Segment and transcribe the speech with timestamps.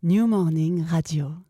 [0.00, 1.42] New Morning Radio.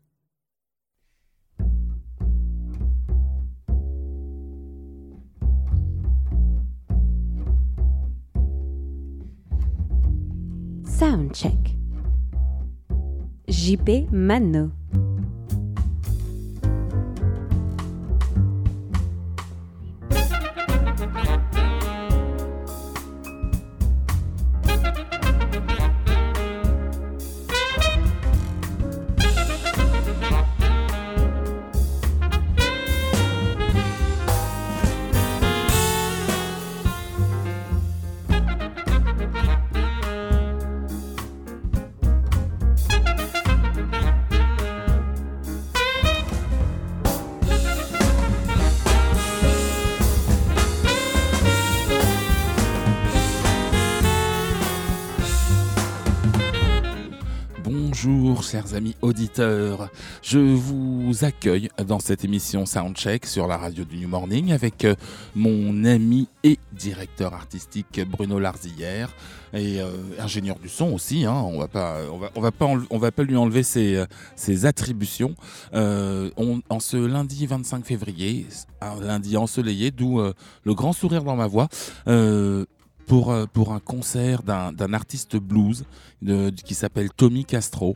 [10.83, 11.77] Soundcheck.
[13.47, 14.78] JP Mano.
[58.75, 59.89] Amis auditeurs,
[60.21, 64.95] je vous accueille dans cette émission Soundcheck sur la radio du New Morning avec euh,
[65.35, 69.13] mon ami et directeur artistique Bruno Larzillière
[69.53, 71.25] et euh, ingénieur du son aussi.
[71.25, 71.97] Hein, on va pas,
[72.35, 75.35] on va, pas, on va pas lui enlever ses, euh, attributions.
[75.73, 78.45] On- en ce lundi 25 février,
[78.81, 81.67] un lundi ensoleillé, d'où le grand sourire dans ma voix.
[83.07, 85.85] pour, un concert d'un artiste blues
[86.65, 87.95] qui s'appelle Tommy Castro,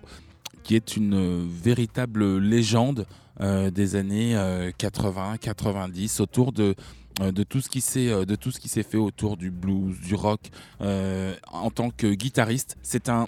[0.63, 3.05] qui est une euh, véritable légende
[3.41, 4.35] euh, des années
[4.79, 6.75] 80-90 autour de,
[7.21, 9.51] euh, de tout ce qui s'est euh, de tout ce qui s'est fait autour du
[9.51, 10.39] blues, du rock
[10.81, 12.75] euh, en tant que guitariste.
[12.81, 13.27] C'est un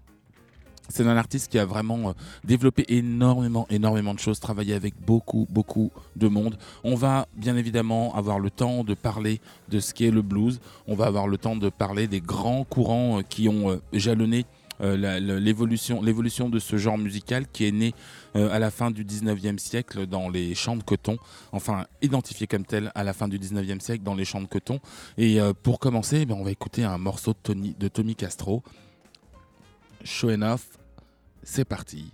[0.90, 2.14] c'est un artiste qui a vraiment euh,
[2.44, 6.58] développé énormément, énormément de choses, travaillé avec beaucoup, beaucoup de monde.
[6.84, 10.60] On va bien évidemment avoir le temps de parler de ce qu'est le blues.
[10.88, 14.40] On va avoir le temps de parler des grands courants euh, qui ont euh, jalonné
[14.42, 17.94] euh, l'évolution l'évolution de ce genre musical qui est né
[18.36, 21.18] euh, à la fin du 19e siècle dans les champs de coton,
[21.52, 24.80] enfin identifié comme tel à la fin du 19e siècle dans les champs de coton.
[25.18, 28.16] Et euh, pour commencer, eh ben, on va écouter un morceau de, Tony, de Tommy
[28.16, 28.64] Castro.
[30.04, 30.62] Show enough,
[31.44, 32.12] c'est parti.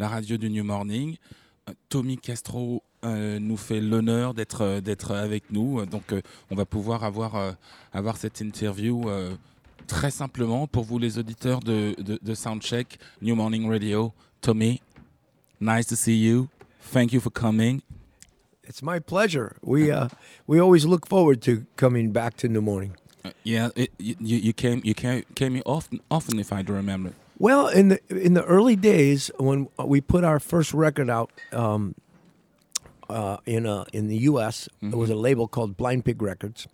[0.00, 1.16] La radio du New Morning.
[1.68, 6.56] Euh, Tommy Castro euh, nous fait l'honneur d'être euh, d'être avec nous, donc euh, on
[6.56, 7.52] va pouvoir avoir euh,
[7.92, 9.04] avoir cette interview
[9.86, 14.12] très simplement pour vous les auditeurs de, de, de Soundcheck New Morning Radio.
[14.40, 14.80] Tommy,
[15.60, 16.48] nice to see you.
[16.92, 17.82] Thank you for coming.
[18.66, 19.56] It's my pleasure.
[19.62, 20.08] We uh,
[20.46, 22.92] we always look forward to coming back to New Morning.
[23.22, 26.72] Uh, yeah, it, you, you came you came came here often often if I do
[26.72, 27.12] remember.
[27.40, 31.94] Well, in the in the early days when we put our first record out um,
[33.08, 36.68] uh, in uh, in the U.S., there was a label called Blind Pig Records,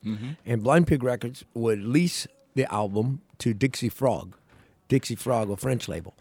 [0.45, 2.27] and Blind Pig Records would lease
[2.57, 4.35] the album to Dixie Frog,
[4.89, 6.15] Dixie Frog, a French label,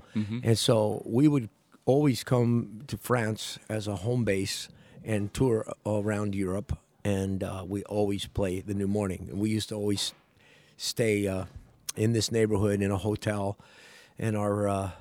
[0.44, 1.50] and so we would
[1.86, 4.70] always come to France as a home base
[5.04, 9.28] and tour around Europe, and uh, we always play the New Morning.
[9.32, 10.14] And we used to always
[10.78, 11.46] stay uh,
[11.96, 13.58] in this neighborhood in a hotel,
[14.18, 14.92] and our uh,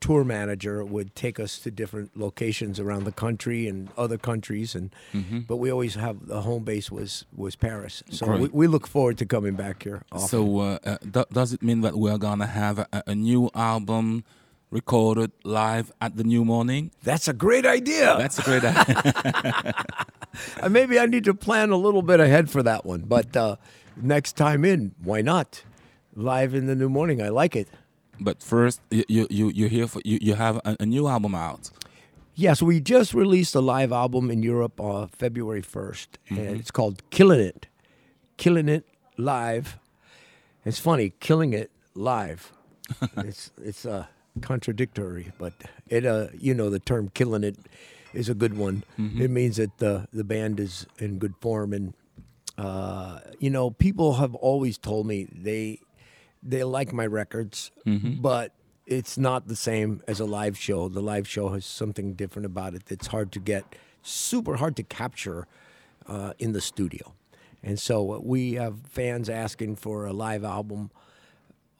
[0.00, 4.90] tour manager would take us to different locations around the country and other countries, and
[5.48, 8.02] but we always have the home base was was Paris.
[8.10, 10.02] So we, we look forward to coming back here.
[10.12, 10.28] Often.
[10.28, 14.24] So, uh, uh, do- does it mean that we're gonna have a, a new album
[14.70, 16.90] recorded live at the New Morning?
[17.02, 18.16] that's a great idea.
[18.18, 19.74] That's a great idea.
[20.60, 23.02] Uh, maybe I need to plan a little bit ahead for that one.
[23.02, 23.56] But uh,
[23.96, 25.62] next time in, why not?
[26.16, 27.22] Live in the new morning.
[27.22, 27.68] I like it.
[28.20, 31.70] But first, you you you here for you, you have a, a new album out.
[32.34, 36.08] Yes, we just released a live album in Europe on February 1st.
[36.30, 37.68] And it's called Killing It.
[38.36, 39.78] Killing It Live.
[40.64, 42.50] It's funny, killing it live.
[43.18, 44.06] it's it's uh,
[44.40, 45.52] contradictory, but
[45.86, 47.56] it uh, you know the term killing it
[48.12, 48.82] is a good one.
[48.98, 51.94] It means that the the band is in good form and
[52.56, 55.80] uh, you know, people have always told me they
[56.44, 57.70] they like my records,
[58.20, 58.52] but
[58.86, 60.88] it's not the same as a live show.
[60.88, 63.64] The live show has something different about it that's hard to get,
[64.02, 65.46] super hard to capture
[66.06, 67.14] uh, in the studio.
[67.62, 70.90] And so we have fans asking for a live album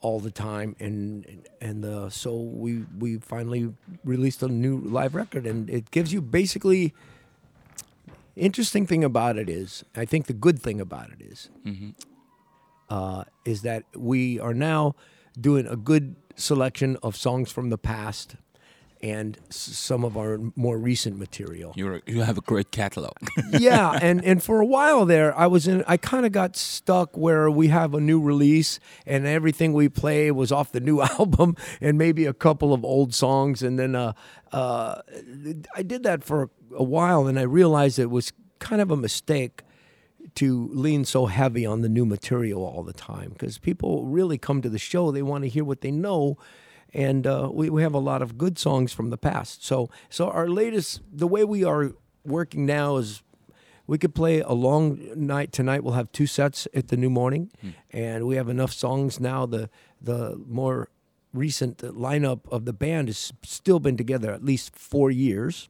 [0.00, 3.72] all the time, and and uh, so we we finally
[4.04, 6.94] released a new live record, and it gives you basically
[8.36, 11.50] interesting thing about it is, I think the good thing about it is,
[12.90, 14.94] uh, is that we are now
[15.40, 18.36] doing a good selection of songs from the past
[19.02, 21.72] and s- some of our more recent material.
[21.76, 23.12] You're you have a great catalog.
[23.52, 25.84] yeah, and and for a while there, I was in.
[25.86, 30.30] I kind of got stuck where we have a new release, and everything we play
[30.30, 34.12] was off the new album, and maybe a couple of old songs, and then uh,
[34.52, 35.02] uh,
[35.76, 39.62] I did that for a while, and I realized it was kind of a mistake
[40.36, 44.60] to lean so heavy on the new material all the time because people really come
[44.62, 46.36] to the show they want to hear what they know
[46.92, 49.64] and uh, we, we have a lot of good songs from the past.
[49.64, 51.92] So so our latest the way we are
[52.24, 53.22] working now is
[53.86, 57.50] we could play a long night tonight we'll have two sets at the new morning
[57.90, 59.68] and we have enough songs now the
[60.00, 60.88] the more
[61.34, 65.68] recent lineup of the band has still been together at least four years.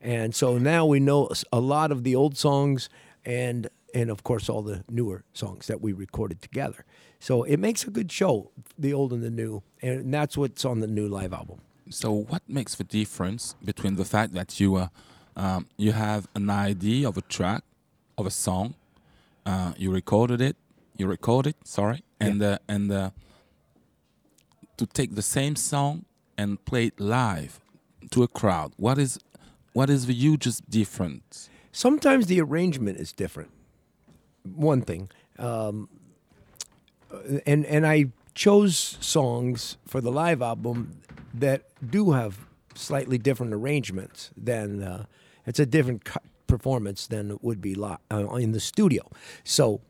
[0.00, 2.88] And so now we know a lot of the old songs
[3.24, 6.84] and and of course all the newer songs that we recorded together.
[7.18, 10.80] So it makes a good show, the old and the new, and that's what's on
[10.80, 11.60] the new live album.
[11.90, 14.88] so, what makes the difference between the fact that you uh,
[15.36, 17.62] um, you have an idea of a track,
[18.18, 18.74] of a song,
[19.44, 20.56] uh, you recorded it,
[20.96, 23.10] you record it, sorry, and uh, and uh,
[24.76, 26.04] to take the same song
[26.38, 27.60] and play it live
[28.10, 28.72] to a crowd?
[28.76, 29.18] What is
[29.72, 31.50] what is the hugest difference?
[31.72, 33.50] Sometimes the arrangement is different.
[34.54, 35.88] One thing, um,
[37.46, 41.00] and and I chose songs for the live album
[41.34, 45.06] that do have slightly different arrangements than uh,
[45.46, 46.08] it's a different
[46.46, 49.02] performance than it would be li- uh, in the studio.
[49.44, 49.80] So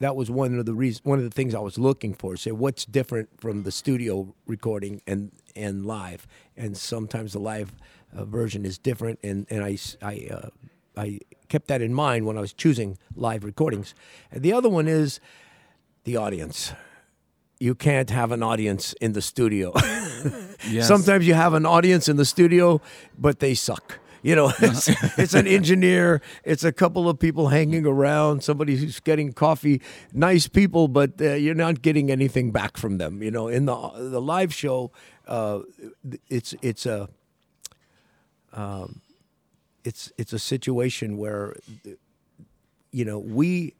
[0.00, 2.36] that was one of the reasons, one of the things I was looking for.
[2.36, 6.26] Say what's different from the studio recording and and live,
[6.56, 7.72] and sometimes the live
[8.14, 9.18] uh, version is different.
[9.22, 10.48] And and I I uh,
[10.98, 13.94] I kept that in mind when I was choosing live recordings.
[14.32, 15.20] And the other one is
[16.04, 16.72] the audience.
[17.60, 19.72] You can't have an audience in the studio.
[20.68, 20.88] Yes.
[20.88, 22.80] Sometimes you have an audience in the studio,
[23.16, 24.00] but they suck.
[24.22, 28.98] You know, it's, it's an engineer, it's a couple of people hanging around, somebody who's
[28.98, 29.80] getting coffee,
[30.12, 33.22] nice people, but uh, you're not getting anything back from them.
[33.22, 34.90] You know, in the the live show,
[35.28, 35.60] uh,
[36.28, 37.08] it's it's a
[38.52, 39.00] um,
[39.84, 41.56] it's it's a situation where
[42.90, 43.74] you know we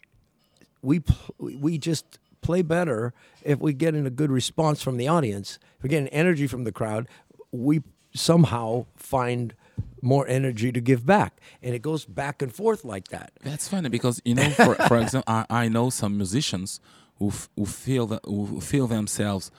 [0.82, 1.02] we
[1.38, 3.12] we just play better
[3.42, 5.58] if we get in a good response from the audience.
[5.76, 7.08] If we get an energy from the crowd,
[7.52, 7.82] we
[8.14, 9.54] somehow find
[10.00, 13.32] more energy to give back, and it goes back and forth like that.
[13.42, 16.80] That's funny because you know, for, for example, I, I know some musicians
[17.18, 19.50] who who feel that who feel themselves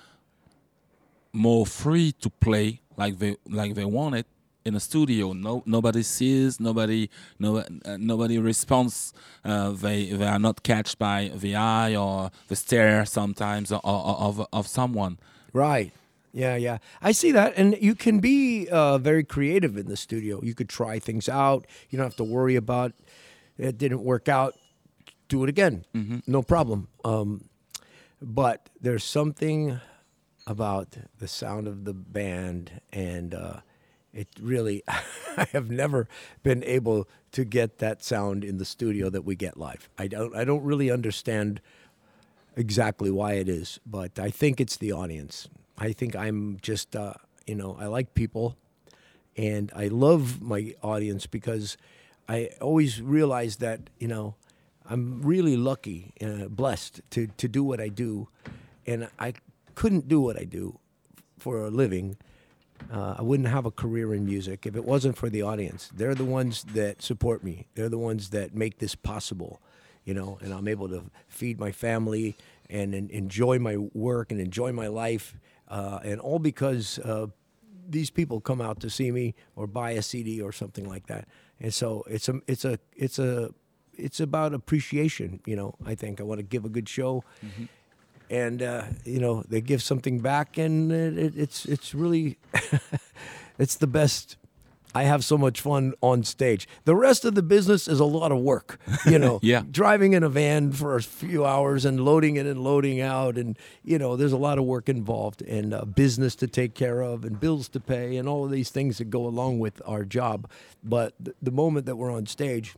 [1.31, 4.25] more free to play like they like they want it
[4.65, 5.33] in a studio.
[5.33, 9.13] No, nobody sees, nobody, no, uh, nobody responds.
[9.43, 14.47] Uh, they they are not catched by the eye or the stare sometimes of of,
[14.51, 15.17] of someone.
[15.53, 15.91] Right.
[16.31, 16.77] Yeah, yeah.
[17.01, 17.53] I see that.
[17.57, 20.39] And you can be uh, very creative in the studio.
[20.43, 21.65] You could try things out.
[21.89, 22.93] You don't have to worry about
[23.57, 24.55] it didn't work out.
[25.27, 25.85] Do it again.
[26.25, 26.87] No problem.
[27.03, 27.49] Um,
[28.21, 29.79] but there's something
[30.47, 33.59] about the sound of the band and uh,
[34.13, 36.07] it really i have never
[36.43, 39.89] been able to get that sound in the studio that we get live.
[39.97, 41.61] I don't i don't really understand
[42.55, 45.47] exactly why it is but i think it's the audience.
[45.77, 47.13] I think i'm just uh,
[47.47, 48.57] you know i like people
[49.37, 51.77] and i love my audience because
[52.27, 54.35] i always realize that you know
[54.89, 58.27] i'm really lucky uh, blessed to, to do what i do
[58.85, 59.33] and i
[59.75, 60.77] couldn't do what i do
[61.37, 62.17] for a living
[62.91, 65.89] uh, I wouldn't have a career in music if it wasn't for the audience.
[65.93, 67.65] They're the ones that support me.
[67.75, 69.61] They're the ones that make this possible,
[70.05, 70.37] you know.
[70.41, 72.35] And I'm able to feed my family
[72.69, 75.35] and, en- enjoy my work and enjoy my life,
[75.67, 77.27] uh, and all because uh,
[77.87, 81.27] these people come out to see me or buy a CD or something like that.
[81.59, 83.49] And so it's a it's a it's a
[83.97, 85.75] it's about appreciation, you know.
[85.85, 87.23] I think I want to give a good show
[88.29, 92.37] and uh, you know they give something back, and it, it, it's it's really
[93.59, 94.37] it's the best.
[94.95, 96.67] I have so much fun on stage.
[96.85, 99.39] The rest of the business is a lot of work, you know.
[99.43, 99.61] Yeah.
[99.69, 103.55] Driving in a van for a few hours and loading it and loading out, and
[103.83, 107.23] you know, there's a lot of work involved and uh, business to take care of
[107.23, 110.49] and bills to pay and all of these things that go along with our job.
[110.83, 112.75] But th- the moment that we're on stage,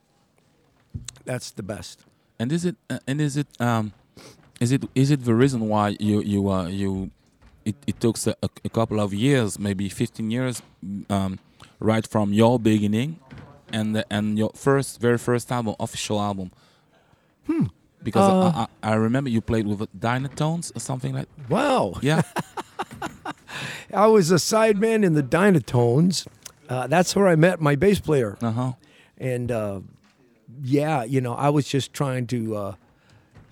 [1.24, 2.04] that's the best.
[2.40, 3.94] And is it uh, and is it um
[4.62, 7.10] is it is it the reason why you you uh, you
[7.66, 10.62] it, it took a, a couple of years, maybe 15 years,
[11.10, 11.40] um,
[11.80, 13.20] right from your beginning
[13.74, 16.52] and and your first very first album, official album.
[17.48, 17.66] Hmm.
[18.04, 21.28] Because I, I, I remember you played with Dynatones or something like.
[21.50, 21.94] Wow.
[22.02, 22.24] Yeah.
[23.94, 26.26] I was a sideman in the Dynatones.
[26.68, 28.38] Uh, that's where I met my bass player.
[28.42, 28.72] uh huh.
[29.20, 29.82] And uh,
[30.64, 32.76] yeah, you know, I was just trying to.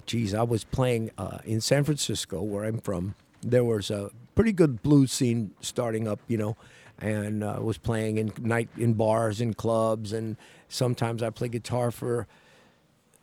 [0.10, 3.14] Geez, I was playing uh, in San Francisco, where I'm from.
[3.44, 6.58] There was a pretty good blues scene starting up, you know,
[6.98, 10.36] and uh, I was playing in night in bars and clubs, and
[10.68, 12.26] sometimes I play guitar for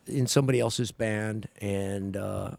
[0.05, 2.51] in somebody else's band, and uh,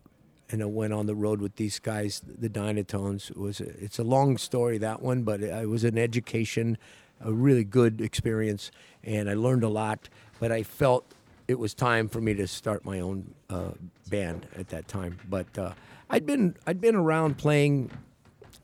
[0.50, 3.30] and I went on the road with these guys, the Dynatones.
[3.30, 6.76] It was it's a long story that one, but it was an education,
[7.18, 8.70] a really good experience,
[9.02, 10.10] and I learned a lot.
[10.38, 11.14] But I felt
[11.48, 13.70] it was time for me to start my own uh,
[14.08, 15.18] band at that time.
[15.28, 15.72] But uh,
[16.10, 17.90] I'd been I'd been around playing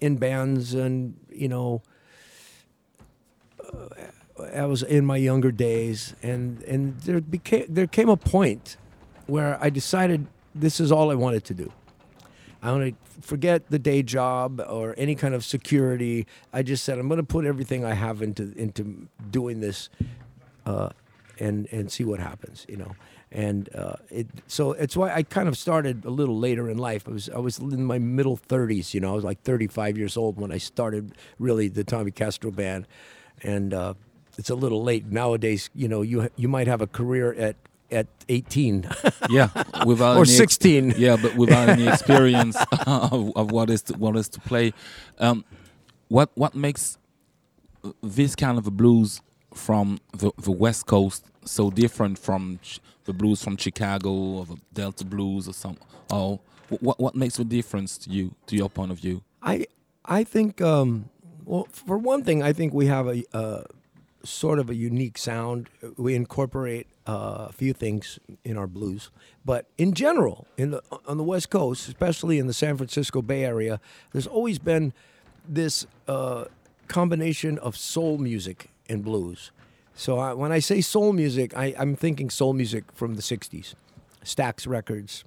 [0.01, 1.83] in bands, and you know.
[4.53, 8.77] I was in my younger days, and and there became there came a point
[9.27, 11.73] where I decided this is all I wanted to do.
[12.63, 16.27] I want to forget the day job or any kind of security.
[16.53, 19.89] I just said I'm going to put everything I have into into doing this,
[20.67, 20.91] uh,
[21.39, 22.67] and and see what happens.
[22.69, 22.97] You know,
[23.33, 27.09] and uh, it so it's why I kind of started a little later in life.
[27.09, 28.95] I was I was in my middle 30s.
[28.95, 32.51] You know, I was like 35 years old when I started really the Tommy Castro
[32.51, 32.87] band,
[33.43, 33.73] and.
[33.75, 33.95] Uh,
[34.37, 35.71] it's a little late nowadays.
[35.77, 37.55] You know, you you might have a career at
[37.93, 38.89] at 18
[39.31, 39.49] Yeah.
[39.87, 40.95] Without or any ex- 16.
[40.97, 44.73] yeah, but without any experience of, of what is to, what is to play.
[45.21, 45.45] Um,
[46.09, 46.99] what what makes
[48.03, 49.21] this kind of a blues
[49.55, 54.57] from the, the West Coast so different from ch- the blues from Chicago or the
[54.73, 55.77] Delta blues or some?
[56.11, 56.41] Oh,
[56.81, 59.23] what what makes the difference to you, to your point of view?
[59.43, 59.67] I
[60.05, 61.09] I think um,
[61.45, 63.63] well for one thing I think we have a, uh
[64.25, 65.69] sort of a unique sound.
[65.97, 69.11] We incorporate uh, a few things in our blues,
[69.45, 73.45] but in general, in the on the West Coast, especially in the San Francisco Bay
[73.45, 73.81] Area,
[74.13, 74.93] there's always been
[75.47, 76.47] this uh,
[76.89, 79.51] combination of soul music and blues.
[79.95, 83.75] So I, when I say soul music, I, I'm thinking soul music from the '60s,
[84.25, 85.25] Stax Records,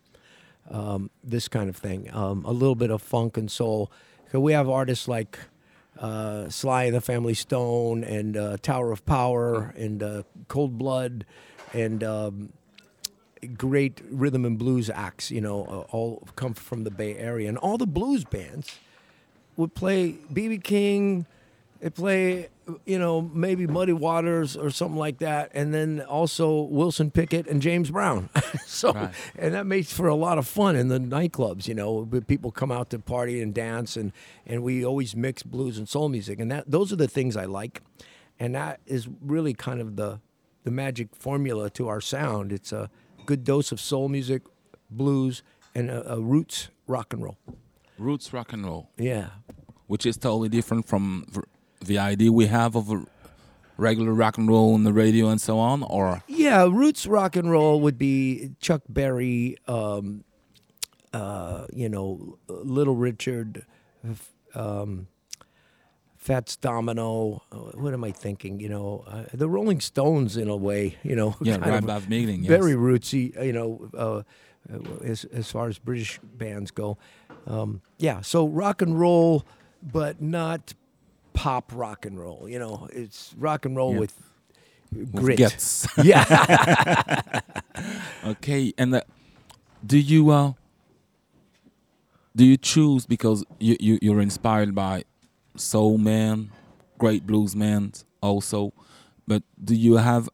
[0.70, 2.14] um, this kind of thing.
[2.14, 3.92] Um, a little bit of funk and soul.
[4.32, 5.40] So we have artists like
[6.00, 11.26] uh, Sly and the Family Stone and uh, Tower of Power and uh, Cold Blood
[11.74, 12.54] and um,
[13.56, 17.58] great rhythm and blues acts, you know, uh, all come from the Bay Area, and
[17.58, 18.80] all the blues bands
[19.56, 21.26] would play BB King,
[21.80, 22.50] they play,
[22.86, 27.62] you know, maybe Muddy Waters or something like that, and then also Wilson Pickett and
[27.62, 28.30] James Brown.
[28.66, 29.14] so, Right.
[29.38, 31.68] and that makes for a lot of fun in the nightclubs.
[31.68, 34.12] You know, but people come out to party and dance, and
[34.46, 37.46] and we always mix blues and soul music, and that those are the things I
[37.46, 37.82] like,
[38.40, 40.20] and that is really kind of the
[40.64, 42.52] the magic formula to our sound.
[42.52, 42.90] It's a
[43.26, 44.42] good dose of soul music,
[44.90, 45.42] blues,
[45.74, 47.38] and a, a roots rock and roll.
[47.98, 49.30] Roots rock and roll, Yeah,
[49.88, 51.26] which is totally different from
[51.82, 53.06] the idea we have of a
[53.78, 57.50] regular rock and roll on the radio and so on, or Yeah, roots rock and
[57.52, 60.24] roll would be Chuck Berry, um,
[61.14, 63.66] uh, you know, Little Richard,
[64.56, 65.08] um,
[66.16, 67.44] Fats Domino.
[67.52, 68.60] uh, What am I thinking?
[68.60, 70.98] You know, uh, the Rolling Stones in a way.
[71.04, 72.50] You know, yeah, kind of Meeting, yes.
[72.50, 73.34] very rootsy.
[73.46, 74.24] You know, uh,
[74.74, 76.98] uh, as as far as British bands go.
[77.46, 79.46] Um, yeah, so rock and roll,
[79.82, 80.74] but not
[81.38, 82.48] pop rock and roll.
[82.50, 84.00] You know, it's rock and roll Yeah.
[84.00, 84.16] with
[84.92, 85.38] With grit.
[85.40, 85.88] guts.
[86.04, 86.24] Yeah.
[88.26, 89.02] Okay, and uh,
[89.86, 90.54] do you uh,
[92.36, 95.04] do you choose because you, you you're inspired by
[95.56, 96.50] soul man,
[96.98, 98.74] great blues man also,
[99.28, 100.28] but do you have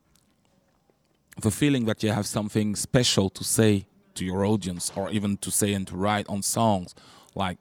[1.42, 3.86] the feeling that you have something special to say
[4.16, 6.96] to your audience, or even to say and to write on songs
[7.36, 7.58] like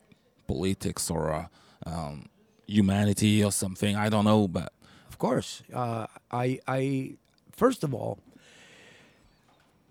[0.47, 1.47] politics or uh,
[1.87, 2.27] um,
[2.67, 3.97] humanity or something?
[3.97, 4.73] I don't know, but
[5.09, 5.63] Of course.
[5.73, 7.15] Uh, I, I,
[7.53, 8.19] first of all,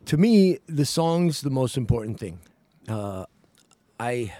[0.05, 2.39] to me, the song's the most important thing.
[2.87, 3.25] Uh,
[3.99, 4.33] I,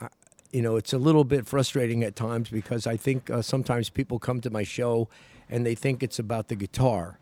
[0.00, 0.08] I,
[0.52, 4.18] you know, it's a little bit frustrating at times because I think uh, sometimes people
[4.18, 5.08] come to my show
[5.48, 7.18] and they think it's about the guitar.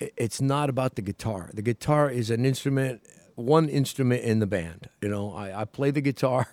[0.00, 1.50] It's not about the guitar.
[1.52, 3.02] The guitar is an instrument,
[3.34, 4.88] one instrument in the band.
[5.02, 6.48] You know, I, I play the guitar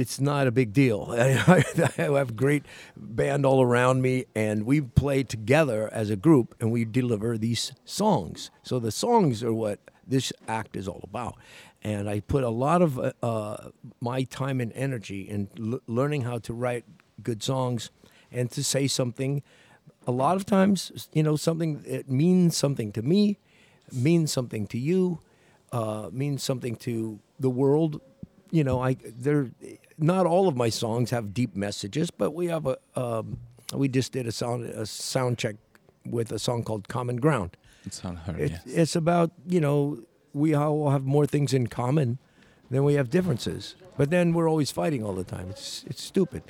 [0.00, 1.08] it's not a big deal.
[1.18, 1.62] I
[1.98, 2.64] have great
[2.96, 7.72] band all around me, and we play together as a group, and we deliver these
[7.84, 8.50] songs.
[8.62, 11.36] So the songs are what this act is all about.
[11.82, 16.22] And I put a lot of uh, uh, my time and energy in l- learning
[16.22, 16.84] how to write
[17.22, 17.90] good songs
[18.32, 19.42] and to say something.
[20.06, 23.38] A lot of times, you know, something it means something to me,
[23.92, 25.20] means something to you,
[25.72, 28.00] uh, means something to the world
[28.50, 29.50] you know, I there.
[30.00, 32.78] Not all of my songs have deep messages, but we have a.
[32.96, 33.38] Um,
[33.74, 35.56] we just did a sound a sound check
[36.04, 38.36] with a song called "Common Ground." it's on her.
[38.36, 38.62] It, yes.
[38.66, 42.18] It's about you know we all have more things in common
[42.70, 45.50] than we have differences, but then we're always fighting all the time.
[45.50, 46.42] It's it's stupid.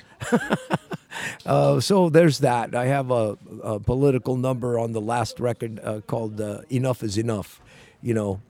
[1.45, 2.75] uh, so there's that.
[2.75, 7.17] I have a, a political number on the last record uh, called uh, "Enough Is
[7.17, 7.61] Enough."
[8.01, 8.41] You know.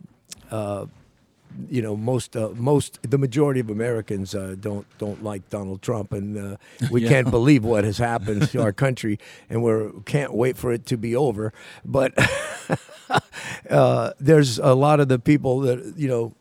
[1.69, 6.13] You know most uh, most the majority of Americans uh, don't don't like Donald Trump
[6.13, 6.57] and uh,
[6.91, 7.09] we Yeah.
[7.09, 9.71] can't believe what has happened to our country and we
[10.05, 11.53] can't wait for it to be over
[11.85, 12.13] but
[13.69, 16.33] uh, there's a lot of the people that you know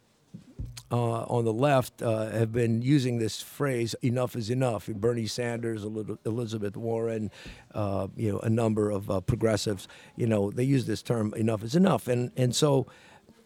[0.93, 5.85] uh, on the left uh, have been using this phrase "enough is enough." Bernie Sanders,
[6.25, 7.31] Elizabeth Warren,
[7.75, 11.63] uh, you know, a number of uh, progressives, you know, they use this term "enough
[11.63, 12.87] is enough," and and so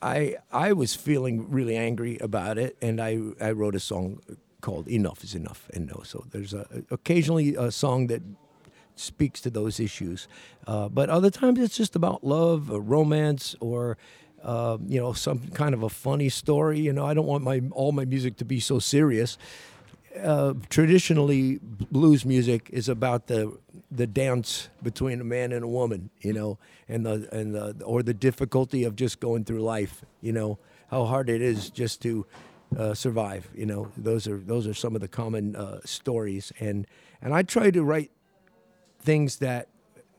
[0.05, 4.21] I I was feeling really angry about it, and I I wrote a song
[4.61, 8.23] called "Enough Is Enough," and no, so there's a, occasionally a song that
[8.97, 10.29] speaks to those issues,
[10.67, 13.97] uh, but other times it's just about love, or romance, or
[14.43, 16.81] uh, you know some kind of a funny story.
[16.81, 19.39] You know, I don't want my all my music to be so serious.
[20.23, 23.59] Uh, traditionally, blues music is about the
[23.91, 28.03] the dance between a man and a woman, you know, and the and the or
[28.03, 32.27] the difficulty of just going through life, you know, how hard it is just to
[32.79, 33.49] uh, survive.
[33.55, 36.87] You know, those are those are some of the common uh, stories, and
[37.21, 38.13] and I try to write
[39.01, 39.69] things that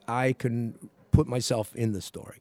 [0.08, 2.39] I can put myself in the story.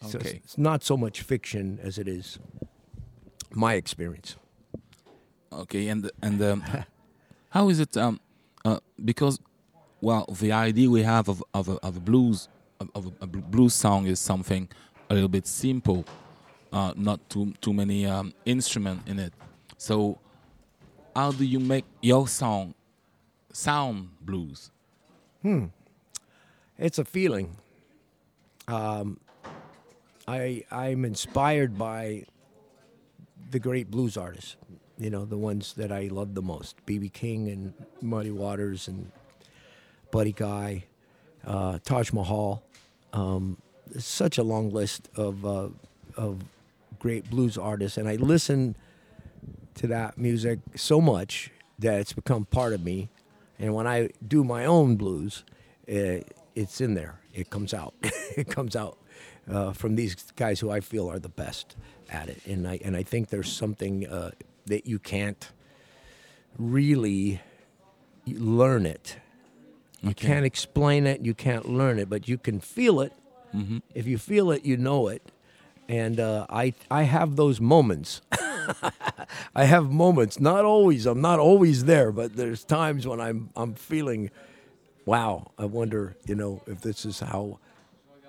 [0.00, 0.40] So Okay.
[0.44, 2.38] it's not so much fiction as it is
[3.52, 4.36] my experience.
[5.52, 6.64] Okay, and and um,
[7.50, 7.96] how is it?
[7.96, 8.20] Um,
[8.64, 9.38] uh, because
[10.00, 12.48] well, the idea we have of of a, of a blues
[12.80, 14.68] of, a, a blues song is something
[15.10, 16.04] a little bit simple,
[16.72, 19.32] uh, not too too many um, instrument in it.
[19.76, 20.18] So,
[21.14, 22.74] how do you make your song
[23.52, 24.70] sound blues?
[26.78, 27.56] It's a feeling.
[28.68, 29.20] Um,
[30.26, 32.24] I I'm inspired by
[33.50, 34.56] the great blues artists.
[34.98, 37.08] You know, the ones that I love the most: B.B.
[37.08, 39.10] King and Muddy Waters and
[40.10, 40.84] Buddy Guy,
[41.46, 42.62] uh, Taj Mahal.
[43.12, 43.58] Um,
[43.98, 45.68] such a long list of uh,
[46.16, 46.44] of
[46.98, 48.76] great blues artists, and I listen
[49.74, 53.08] to that music so much that it's become part of me.
[53.58, 55.44] And when I do my own blues,
[55.88, 56.20] uh,
[56.54, 57.20] it's in there.
[57.34, 57.94] It comes out.
[58.02, 58.98] it comes out
[59.50, 61.76] uh, from these guys who I feel are the best
[62.10, 62.44] at it.
[62.46, 64.32] And I and I think there's something uh,
[64.66, 65.50] that you can't
[66.58, 67.40] really
[68.26, 69.16] learn it.
[70.02, 70.26] You Okay.
[70.26, 71.20] can't explain it.
[71.20, 73.12] You can't learn it, but you can feel it.
[73.94, 75.22] If you feel it, you know it.
[75.86, 78.22] And uh, I I have those moments.
[79.54, 80.40] I have moments.
[80.40, 81.04] Not always.
[81.04, 84.30] I'm not always there, but there's times when I'm I'm feeling,
[85.04, 85.50] wow.
[85.58, 87.58] I wonder, you know, if this is how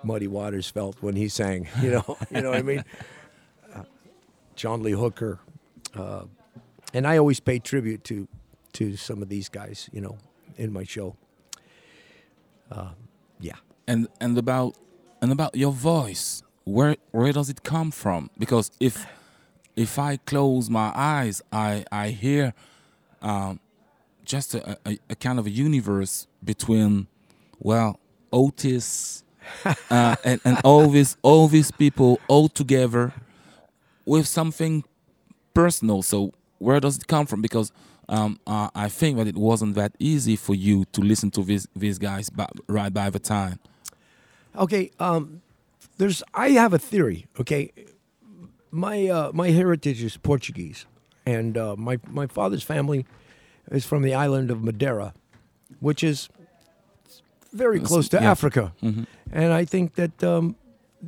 [0.02, 1.68] Muddy Waters felt when he sang.
[1.80, 2.84] You know, you know what I mean.
[3.74, 3.82] Uh,
[4.56, 5.40] John Lee Hooker,
[6.92, 8.28] and I always pay tribute to
[8.74, 9.88] to some of these guys.
[9.92, 10.18] You know,
[10.56, 11.16] in my show.
[12.70, 12.90] Uh,
[13.40, 13.56] yeah.
[13.86, 14.76] and and about
[15.22, 19.06] and about your voice where where does it come from because if
[19.76, 22.54] if i close my eyes i i hear
[23.22, 23.60] um
[24.24, 27.06] just a, a, a kind of a universe between
[27.60, 28.00] well
[28.32, 29.24] otis
[29.90, 33.12] uh, and, and all these all these people all together
[34.06, 34.84] with something
[35.54, 37.72] personal so where does it come from because
[38.08, 41.66] um, uh, I think that it wasn't that easy for you to listen to these
[41.74, 43.58] these guys by, right by the time.
[44.56, 45.42] Okay, um,
[45.98, 46.22] there's.
[46.34, 47.26] I have a theory.
[47.40, 47.72] Okay,
[48.70, 50.86] my uh, my heritage is Portuguese,
[51.24, 53.06] and uh, my my father's family
[53.70, 55.14] is from the island of Madeira,
[55.80, 56.28] which is
[57.52, 58.30] very close to yeah.
[58.30, 60.22] Africa, and I think that.
[60.22, 60.56] Um,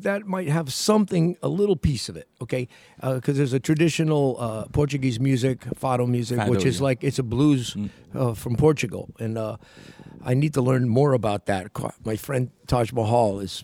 [0.03, 2.69] that might have something, a little piece of it, okay?
[3.01, 6.85] Because there's a traditional uh, Portuguese music, fado music, Fado, which is yeah.
[6.85, 7.77] like it's a blues
[8.15, 9.57] uh, from Portugal, and uh,
[10.25, 11.71] I need to learn more about that.
[12.05, 13.63] My friend Taj Mahal is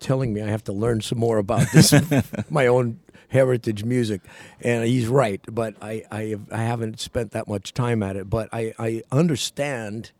[0.00, 1.92] telling me I have to learn some more about this,
[2.50, 4.22] my own heritage music,
[4.60, 5.40] and he's right.
[5.50, 8.28] But I, I, have, I haven't spent that much time at it.
[8.28, 10.12] But I, I understand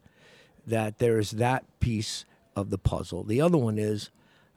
[0.66, 2.24] that there is that piece
[2.54, 3.24] of the puzzle.
[3.24, 4.10] The other one is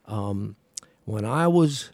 [0.06, 0.56] um,
[1.04, 1.90] when I was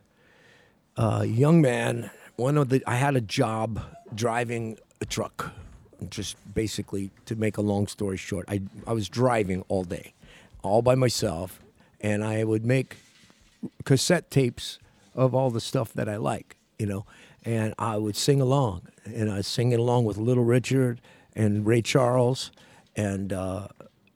[0.96, 3.80] a young man, one of the I had a job
[4.14, 5.52] driving a truck.
[6.10, 10.14] Just basically to make a long story short, I I was driving all day,
[10.62, 11.58] all by myself,
[12.00, 12.98] and I would make
[13.84, 14.78] cassette tapes
[15.16, 17.04] of all the stuff that I like, you know,
[17.44, 21.00] and I would sing along, and I was singing along with Little Richard
[21.34, 22.52] and Ray Charles,
[22.94, 23.66] and uh,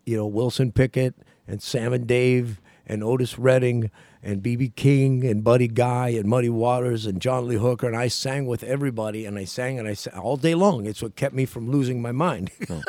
[0.07, 1.17] you know Wilson Pickett
[1.49, 3.91] and Sam and Dave and Otis Redding
[4.23, 8.09] and BB King and Buddy Guy and Muddy Waters and John Lee Hooker, and I
[8.09, 10.87] sang with everybody, and I sang and I sang all day long.
[10.87, 12.51] It's what kept me from losing my mind.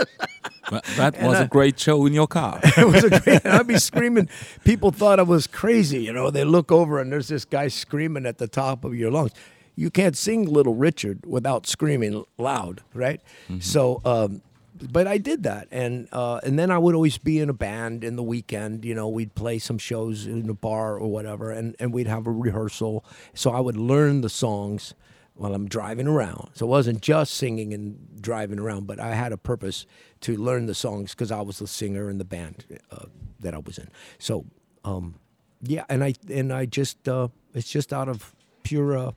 [0.70, 2.60] But that was a great show in your car.
[2.64, 3.46] it was a great.
[3.46, 4.30] I'd be screaming.
[4.64, 6.02] People thought I was crazy.
[6.04, 9.12] You know, they look over and there's this guy screaming at the top of your
[9.12, 9.32] lungs.
[9.76, 13.22] You can't sing Little Richard without screaming loud, right?
[13.60, 14.42] So, um,
[14.91, 18.04] but I did that, and uh, and then I would always be in a band
[18.04, 18.86] in the weekend.
[18.86, 22.28] You know, we'd play some shows in a bar or whatever, and and we'd have
[22.28, 23.06] a rehearsal.
[23.34, 24.93] So I would learn the songs
[25.36, 26.52] while I'm driving around.
[26.54, 29.86] So it wasn't just singing and driving around, but I had a purpose
[30.22, 33.06] to learn the songs because I was the singer in the band uh,
[33.39, 33.89] that I was in.
[34.19, 34.46] So,
[34.84, 35.15] um,
[35.62, 39.12] yeah, and I and I just uh, it's just out of pure uh,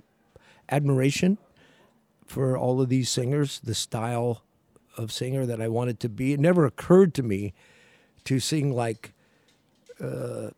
[0.70, 1.38] admiration
[2.26, 4.42] for all of these singers, the style
[4.96, 6.32] of singer that I wanted to be.
[6.32, 7.52] It never occurred to me
[8.24, 9.12] to sing like
[10.00, 10.50] uh,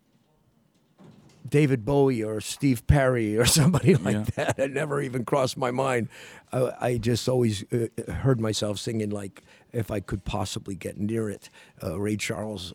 [1.48, 4.24] David Bowie or Steve Perry or somebody like Yeah.
[4.36, 4.58] that.
[4.58, 6.08] It never even crossed my mind.
[6.52, 11.28] I, I just always uh, heard myself singing like, if I could possibly get near
[11.28, 11.50] it,
[11.82, 12.72] uh, Ray Charles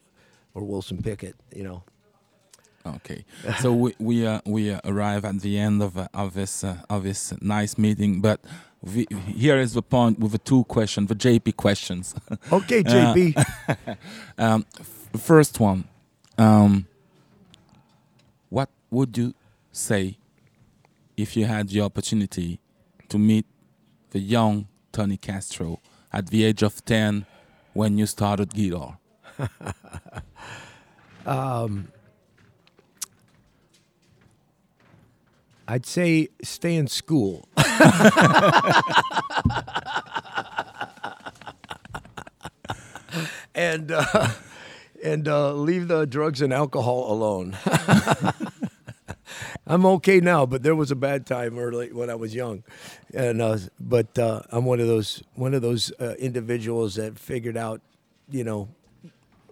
[0.53, 1.83] or Wilson Pickett, you know.
[2.85, 3.23] Okay,
[3.61, 7.03] so we we uh, we arrive at the end of uh, of this uh, of
[7.03, 8.41] this nice meeting, but
[8.83, 12.13] we, here is the point with the two questions, the JP questions.
[12.51, 13.97] Okay, JB.
[14.37, 15.85] um, f- first one,
[16.37, 16.85] um,
[18.49, 19.33] what would you
[19.71, 20.17] say
[21.15, 22.59] if you had the opportunity
[23.07, 23.45] to meet
[24.11, 25.79] the young Tony Castro
[26.11, 27.25] at the age of ten
[27.73, 28.97] when you started guitar?
[35.67, 37.47] I'd say stay in school.
[43.55, 44.29] and uh,
[45.03, 47.57] and uh, leave the drugs and alcohol alone.
[49.65, 52.63] I'm okay now, but there was a bad time early when I was young,
[53.13, 57.55] and uh, but uh, I'm one of those one of those uh, individuals that figured
[57.55, 57.81] out,
[58.29, 58.67] you know,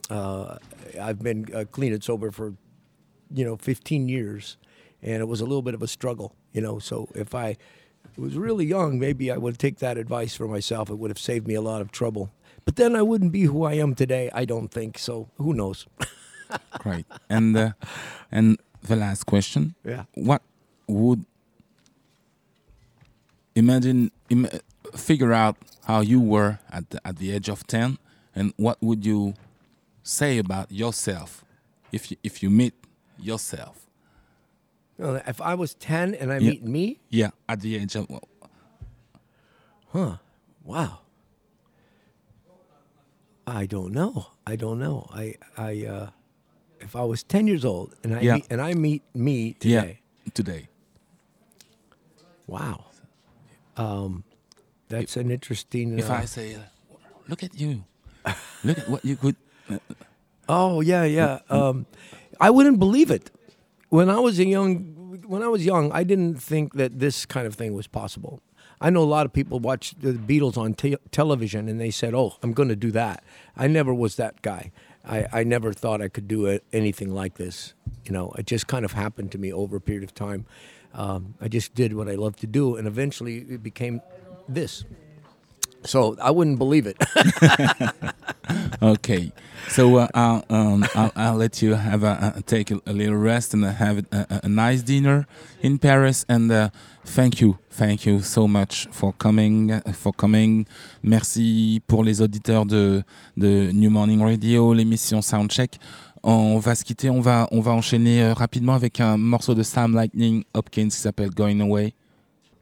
[0.10, 0.58] uh,
[1.02, 2.54] I've been uh, clean and sober for,
[3.34, 4.58] you know, 15 years,
[5.02, 6.80] and it was a little bit of a struggle, you know.
[6.80, 7.58] So if I
[8.18, 10.90] was really young, maybe I would take that advice for myself.
[10.90, 12.32] It would have saved me a lot of trouble.
[12.66, 14.30] But then I wouldn't be who I am today.
[14.34, 15.30] I don't think so.
[15.38, 15.88] Who knows?
[16.80, 17.06] Great.
[17.30, 17.72] And uh,
[18.32, 19.76] and the last question.
[19.84, 20.04] Yeah.
[20.14, 20.42] What
[20.88, 21.26] would
[23.56, 24.48] imagine Im-
[24.96, 27.98] figure out how you were at the, at the age of 10
[28.36, 29.34] and what would you
[30.04, 31.44] say about yourself
[31.92, 32.74] if you, if you meet
[33.20, 33.88] yourself?
[35.02, 36.52] Well, If I was ten and I Yeah.
[36.52, 38.08] meet me, Yeah, at the age of
[39.94, 40.20] well,
[40.64, 41.00] Wow.
[43.48, 44.28] I don't know.
[44.46, 45.08] I don't know.
[45.12, 46.10] I I uh
[46.80, 48.36] if I was 10 years old and I Yeah.
[48.36, 50.00] meet, and I meet me yeah, today.
[50.34, 50.68] today.
[52.48, 52.86] Wow.
[53.76, 54.24] Um
[54.88, 56.60] that's an interesting If uh, I say, uh,
[57.28, 57.84] look at you,
[58.64, 59.36] look at what you could.
[60.50, 61.40] Oh yeah, yeah.
[61.50, 61.86] Um,
[62.40, 63.32] I wouldn't believe it.
[63.92, 67.46] When I was a young, when I was young, I didn't think that this kind
[67.46, 68.42] of thing was possible.
[68.80, 72.14] I know a lot of people watch the Beatles on te- television and they said,
[72.14, 73.22] "Oh, I'm going to do that."
[73.58, 74.72] I never was that guy.
[75.04, 77.74] I, I never thought I could do it, anything like this.
[78.06, 80.46] You know, it just kind of happened to me over a period of time.
[80.94, 84.00] Um, I just did what I loved to do, and eventually it became
[84.48, 84.86] this.
[85.84, 86.98] So I wouldn't believe it.
[88.82, 89.32] Okay,
[89.70, 93.64] so uh, I'll, um, I'll, I'll let you have a, take a, little rest and
[93.64, 95.28] have a, nice dinner
[95.62, 96.26] in Paris.
[96.28, 96.70] And uh,
[97.06, 100.66] thank you, thank you so much for coming, for coming.
[101.04, 103.04] Merci pour les auditeurs de,
[103.38, 105.78] de New Morning Radio, l'émission Soundcheck.
[106.24, 109.64] On va se quitter, on va, on va enchaîner euh, rapidement avec un morceau de
[109.64, 111.94] Sam Lightning Hopkins qui s'appelle Going Away.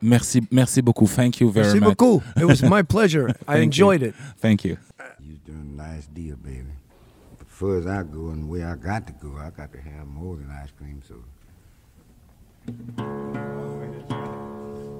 [0.02, 1.08] Merci, merci beaucoup.
[1.08, 1.98] Thank you very Merci much.
[1.98, 2.24] beaucoup.
[2.38, 3.36] It was my pleasure.
[3.48, 4.10] I enjoyed you.
[4.10, 4.16] it.
[4.38, 4.78] Thank you.
[5.20, 6.66] You doing a nice deal, baby.
[7.38, 10.08] But far as I go and where I got to go, I got to have
[10.08, 11.24] more than ice cream soda.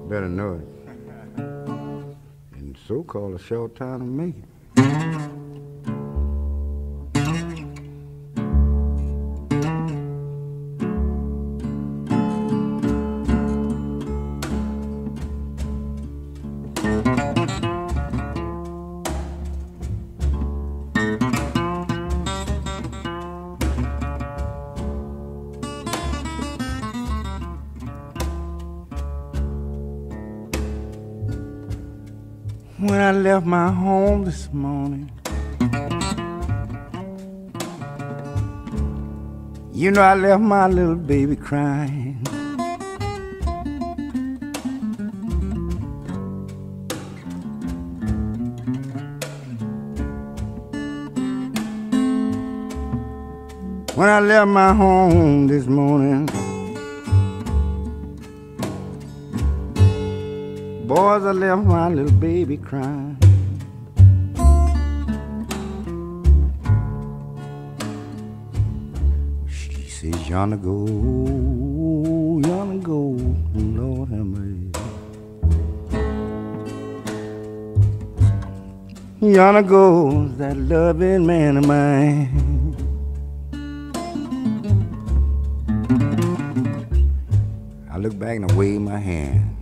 [0.08, 0.66] Better know it.
[2.56, 5.39] And so-called a short time to make it.
[33.50, 35.10] My home this morning,
[39.72, 42.22] you know I left my little baby crying.
[53.96, 56.26] When I left my home this morning,
[60.86, 63.19] boys, I left my little baby crying.
[70.30, 70.86] Yonder go,
[72.46, 73.16] yonder go,
[73.52, 74.70] Lord have mercy.
[79.20, 82.76] Yonder goes that loving man of mine.
[87.90, 89.56] I look back and I wave my hand.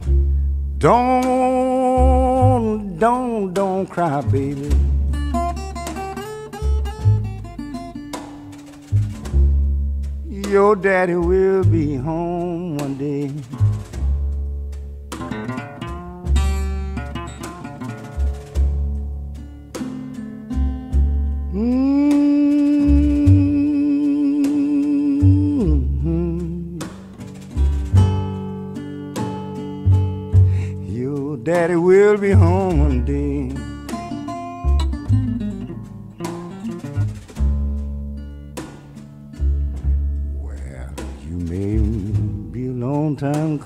[0.77, 1.79] Don't,
[2.99, 4.69] don't, don't cry, baby.
[10.49, 13.31] Your daddy will be home one day.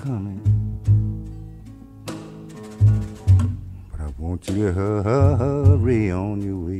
[0.04, 0.10] But
[4.00, 6.71] I want you to hurry on your way.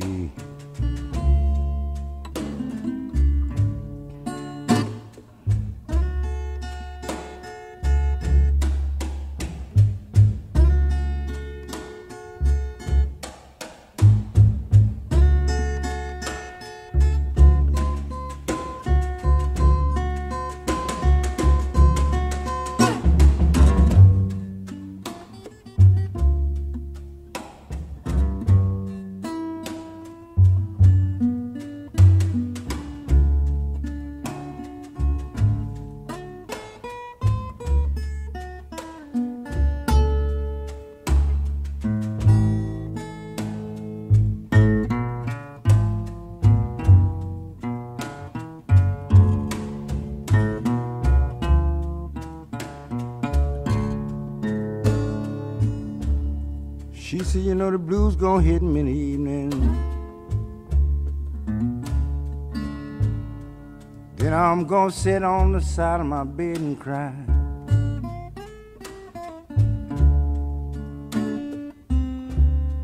[64.83, 67.13] Gonna sit on the side of my bed and cry.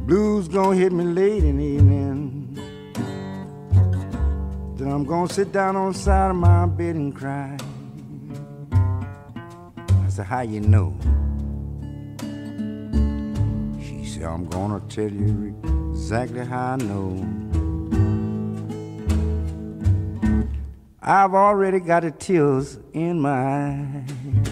[0.08, 2.58] Blues gonna hit me late in the evening.
[4.78, 7.58] Then I'm gonna sit down on the side of my bed and cry.
[8.72, 10.96] I said, How you know?
[13.84, 15.54] She said, I'm gonna tell you
[15.92, 17.59] exactly how I know.
[21.10, 24.49] I've already got the tears in my eyes.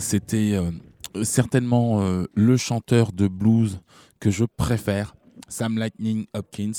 [0.00, 0.70] C'était euh,
[1.24, 3.80] certainement euh, le chanteur de blues
[4.20, 5.14] que je préfère,
[5.48, 6.72] Sam Lightning Hopkins,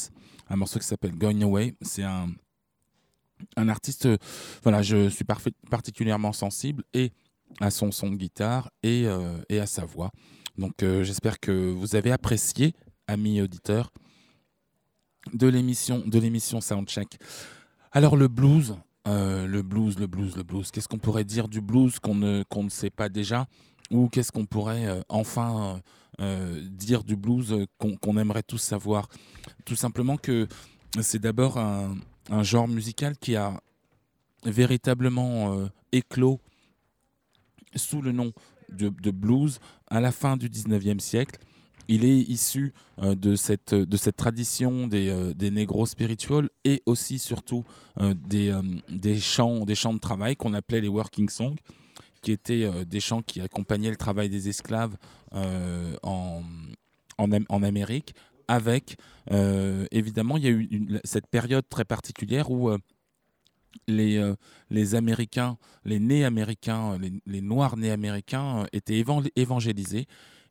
[0.50, 1.76] un morceau qui s'appelle Going Away.
[1.82, 2.30] C'est un,
[3.56, 4.18] un artiste, euh,
[4.64, 5.26] voilà, je suis
[5.70, 7.12] particulièrement sensible et
[7.60, 10.12] à son son de guitare et, à sa voix.
[10.58, 12.76] Donc j'espère que vous avez apprécié,
[13.08, 13.92] amis auditeurs,
[15.34, 17.18] de l'émission de l'émission Soundcheck.
[17.92, 18.76] Alors le blues,
[19.10, 20.70] euh, le blues, le blues, le blues.
[20.70, 23.48] Qu'est-ce qu'on pourrait dire du blues qu'on ne sait pas déjà,
[23.90, 25.82] ou qu'est-ce qu'on pourrait euh, enfin
[26.22, 29.08] euh, dire du blues qu'on aimerait tous savoir?
[29.66, 30.48] Tout simplement que
[31.02, 31.96] c'est d'abord un,
[32.44, 33.60] genre musical qui a
[34.46, 36.40] véritablement éclos
[37.76, 38.32] sous le nom
[38.72, 41.40] de, de blues à la fin du 19e siècle.
[41.92, 42.72] Il est issu
[43.02, 43.76] euh, de, cette,
[44.16, 47.66] tradition des, euh, des négros spirituals et aussi surtout
[48.00, 48.56] euh, des,
[48.90, 51.56] des, chants, de travail qu'on appelait les working songs,
[52.22, 54.96] qui étaient des chants qui accompagnaient le travail des esclaves
[55.32, 56.44] en,
[57.18, 58.14] en, Am- en Amérique.
[58.48, 58.98] Avec,
[59.92, 62.72] évidemment, il y a eu cette période très particulière où
[63.88, 70.08] les, Américains, les nés américains, les, Noirs nés américains étaient évan- évangélisés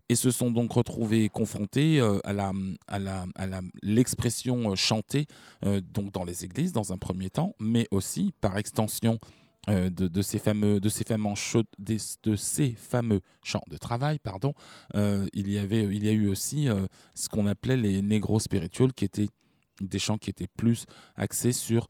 [0.09, 2.53] et se sont donc retrouvés confrontés euh, à la
[2.87, 5.27] à l'expression euh, chantée
[5.65, 9.19] euh, donc dans les églises dans un premier temps, mais aussi par extension
[9.67, 14.55] de, ces fameux de ces fameux chants de travail pardon
[14.95, 16.69] il y avait il y a eu aussi
[17.15, 19.29] ce qu'on appelait les négros spirituels qui étaient
[19.83, 20.87] des chants qui étaient plus
[21.17, 21.87] axés sur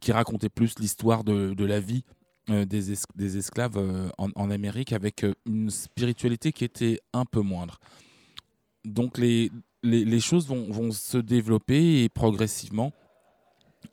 [0.00, 2.04] qui racontaient plus l'histoire de, la vie
[2.48, 7.24] des, es- des esclaves euh, en, en Amérique avec euh, une spiritualité qui était un
[7.24, 7.78] peu moindre.
[8.84, 9.50] Donc les,
[9.82, 12.92] les, les choses vont, vont se développer et progressivement,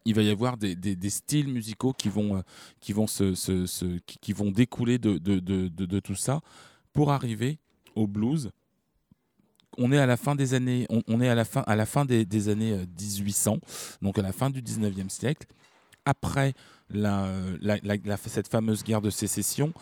[0.05, 2.41] il va y avoir des, des- des styles musicaux qui vont, euh,
[2.79, 6.41] qui vont, se, se- qui, vont découler de, de, de, tout ça
[6.93, 7.57] pour arriver
[7.95, 8.51] au blues.
[9.77, 12.03] On est à la fin des années, on, est à la fin, à la fin
[12.03, 13.59] des, des années euh, 1800,
[14.01, 15.47] donc à la fin du 19e siècle,
[16.03, 16.53] après
[16.93, 17.27] la,
[18.17, 19.73] cette fameuse guerre de sécession,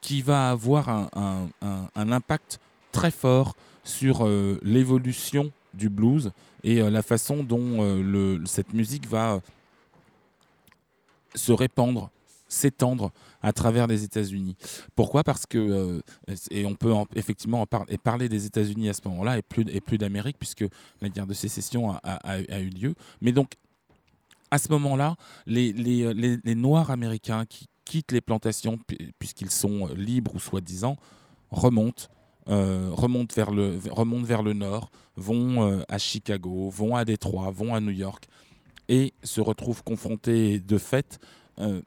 [0.00, 1.48] qui va avoir un,
[1.94, 2.60] impact
[2.92, 3.54] très fort
[3.84, 6.30] sur euh, l'évolution du blues
[6.64, 9.40] et euh, la façon dont euh, cette musique va
[11.34, 12.10] se répandre,
[12.48, 13.12] s'étendre
[13.42, 14.56] à travers les États-Unis.
[14.96, 15.22] Pourquoi?
[15.22, 16.02] Parce que,
[16.50, 17.66] et on peut en- effectivement
[18.02, 20.64] parler des États-Unis à ce moment-là et plus, d'Amérique, puisque
[21.00, 22.94] la guerre de sécession a- a eu lieu.
[23.20, 23.52] Mais donc,
[24.50, 30.34] à ce moment-là, les, les, Noirs américains qui, quittent les plantations pu- puisqu'ils sont libres
[30.34, 30.96] ou soi-disant,
[31.50, 32.04] remontent,
[32.48, 37.50] euh, remontent, vers le, remontent vers le nord, vont euh, à Chicago, vont à Détroit,
[37.50, 38.24] vont à New York
[38.88, 41.18] et se retrouvent confrontés de fait
[41.58, 41.80] euh,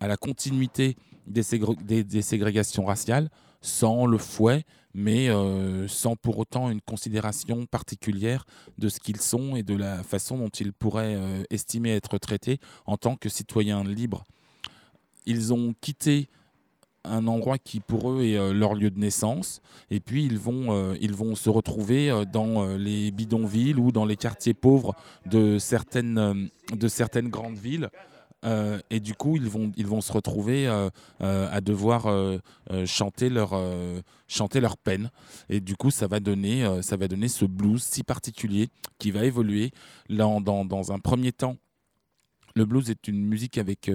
[0.00, 3.28] à la continuité des ségrégations raciales
[3.60, 4.64] sans le fouet,
[4.98, 8.44] mais euh, sans pour autant une considération particulière
[8.78, 12.58] de ce qu'ils sont et de la façon dont ils pourraient euh, estimer être traités
[12.84, 14.24] en tant que citoyens libres.
[15.24, 16.28] Ils ont quitté
[17.04, 21.36] un endroit qui pour eux est euh, leur lieu de naissance et puis ils vont,
[21.36, 24.96] se retrouver dans les bidonvilles ou dans les quartiers pauvres
[25.26, 26.50] de certaines
[27.28, 27.88] grandes villes.
[28.44, 30.90] Euh, et du coup, ils vont, ils vont se retrouver euh,
[31.22, 32.06] euh, à devoir
[32.86, 33.58] chanter, leur,
[34.26, 35.10] chanter leur peine.
[35.48, 38.68] Et du coup, ça va donner, ça va donner ce blues si particulier
[38.98, 39.72] qui va évoluer.
[40.18, 41.56] En- dans, dans un premier temps,
[42.54, 43.90] le blues est une musique avec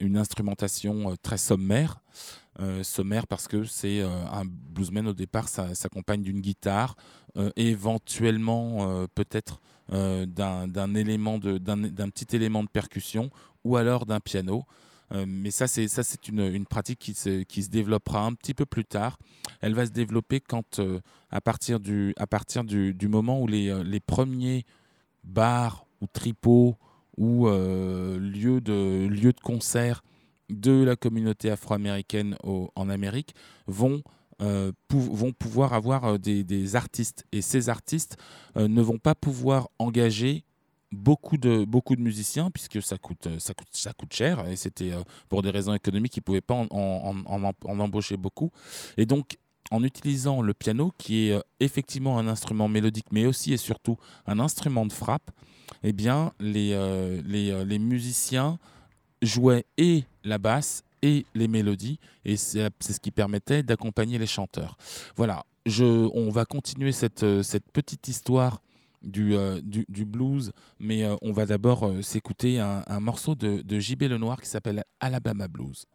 [0.00, 2.00] une instrumentation très sommaire.
[2.82, 6.96] Sommaire parce que c'est un bluesman au départ, ça s'accompagne d'une guitare,
[7.36, 9.60] euh, éventuellement peut-être
[9.92, 13.30] euh, d'un élément d'un petit élément de percussion
[13.64, 14.64] ou alors d'un piano.
[15.12, 18.52] Euh, mais ça, c'est ça, c'est une, pratique qui se, qui se développera un petit
[18.52, 19.18] peu plus tard.
[19.62, 23.82] Elle va se développer quand, euh, à partir du, à partir du, moment où les,
[23.82, 24.66] les premiers
[25.24, 26.76] bars ou tripots
[27.16, 30.04] ou lieux de lieux de concert
[30.50, 33.34] de la communauté afro-américaine en Amérique
[33.66, 34.02] vont
[34.40, 37.26] euh, vont pouvoir avoir euh, des, artistes.
[37.32, 38.16] Et ces artistes
[38.56, 40.44] euh, ne vont pas pouvoir engager
[40.92, 44.92] beaucoup de beaucoup de musiciens puisque ça coûte ça coûte ça coûte cher et c'était
[45.28, 47.14] pour des raisons économiques ils pouvaient pas en,
[47.66, 48.50] embaucher beaucoup.
[48.96, 49.36] Et donc
[49.70, 54.38] en utilisant le piano qui est effectivement un instrument mélodique mais aussi et surtout un
[54.40, 55.30] instrument de frappe
[55.82, 56.72] eh bien les
[57.26, 58.58] les musiciens
[59.20, 64.76] jouaient et la basse et les mélodies et c'est ce qui permettait d'accompagner les chanteurs
[65.16, 68.62] voilà je on va continuer cette euh, cette petite histoire
[69.00, 73.78] du, euh, du, blues, mais euh, on va d'abord s'écouter un, un morceau de, de
[73.78, 75.86] JB Lenoir qui s'appelle Alabama Blues.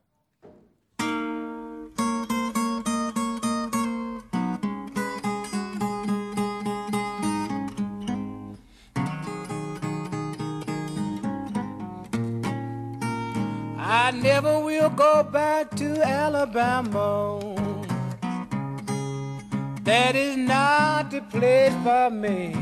[14.14, 17.40] Never will go back to Alabama.
[19.84, 22.56] That is not the place for me.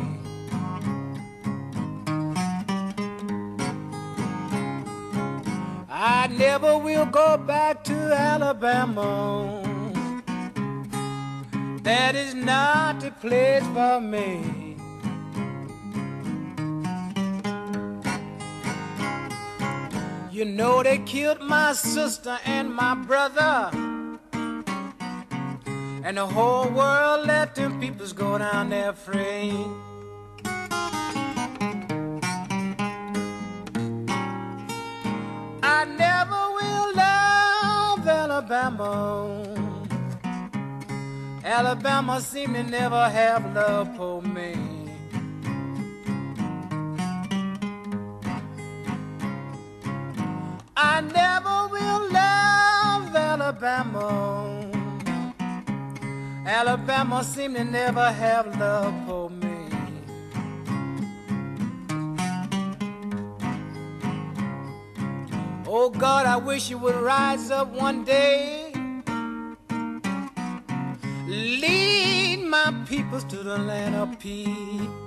[5.89, 9.61] I never will go back to Alabama.
[11.83, 14.60] That is not the place for me.
[20.41, 23.69] You know they killed my sister and my brother.
[26.03, 29.53] And the whole world let them peoples go down there free.
[35.61, 39.45] I never will love Alabama.
[41.43, 44.80] Alabama seem to never have love for me.
[50.93, 54.07] I never will love Alabama.
[56.45, 59.57] Alabama seem to never have love for me.
[65.65, 68.73] Oh God, I wish you would rise up one day.
[71.25, 75.00] Lead my peoples to the land of peace.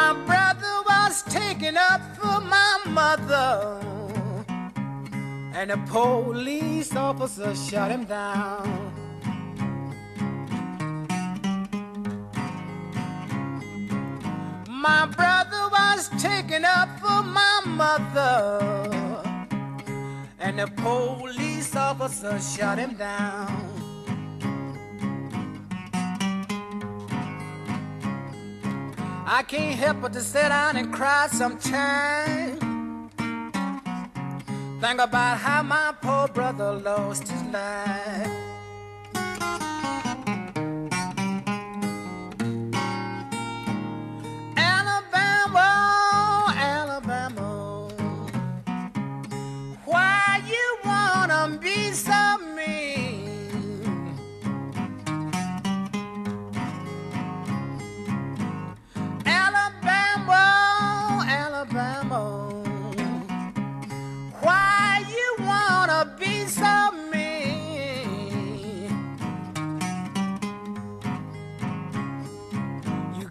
[0.00, 3.78] My brother was taken up for my mother,
[5.54, 8.64] and the police officer shot him down.
[14.68, 18.38] My brother was taken up for my mother,
[20.38, 23.79] and the police officer shot him down.
[29.32, 32.58] I can't help but to sit down and cry sometimes.
[34.80, 38.49] Think about how my poor brother lost his life.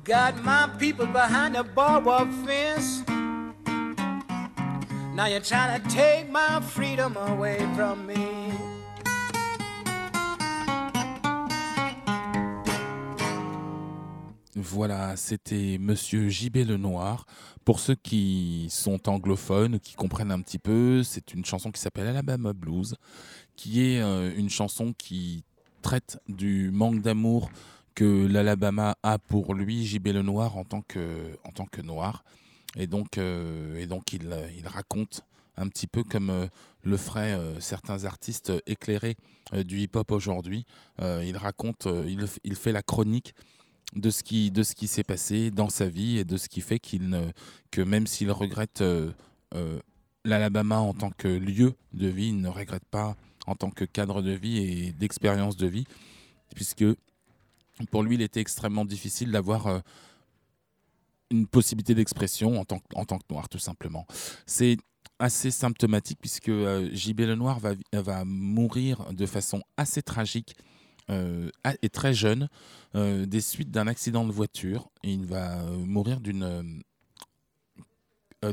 [0.10, 1.55] Got my people behind
[2.43, 3.03] fence.
[5.14, 8.49] Now you're trying to take my freedom away from me.
[14.55, 17.28] Voilà, c'était Monsieur JB Lenoir.
[17.64, 22.07] Pour ceux qui sont anglophones, qui comprennent un petit peu, c'est une chanson qui s'appelle
[22.07, 22.95] Alabama Blues,
[23.55, 25.43] qui est euh, une chanson qui
[25.84, 27.51] traite du manque d'amour
[27.96, 32.24] que l'Alabama a pour lui, JB Lenoir, en tant que, en tant que noir.
[32.76, 35.22] Et donc, euh, et donc il, euh, il raconte
[35.58, 36.48] un petit peu comme euh,
[36.84, 39.18] le feraient certains artistes éclairés
[39.54, 40.66] du hip-hop aujourd'hui.
[41.02, 43.36] Il raconte, il, il fait la chronique
[43.96, 47.10] de ce qui, qui s'est passé dans sa vie et de ce qui fait qu'il
[47.10, 47.32] ne,
[47.70, 48.82] que même s'il regrette
[50.24, 54.22] l'Alabama en tant que lieu de vie, il ne regrette pas en tant que cadre
[54.22, 55.86] de vie et d'expérience de vie,
[56.56, 56.86] puisque
[57.88, 59.80] pour lui, il était extrêmement difficile d'avoir euh,
[61.32, 64.05] une possibilité d'expression en tant, que- tant que noir, tout simplement.
[64.45, 64.77] C'est
[65.19, 70.55] assez symptomatique puisque euh, JB Lenoir va, va mourir de façon assez tragique
[71.09, 71.49] euh,
[71.82, 72.47] et très jeune
[72.93, 74.89] des suites d'un accident de voiture.
[75.03, 76.82] Il va mourir d'une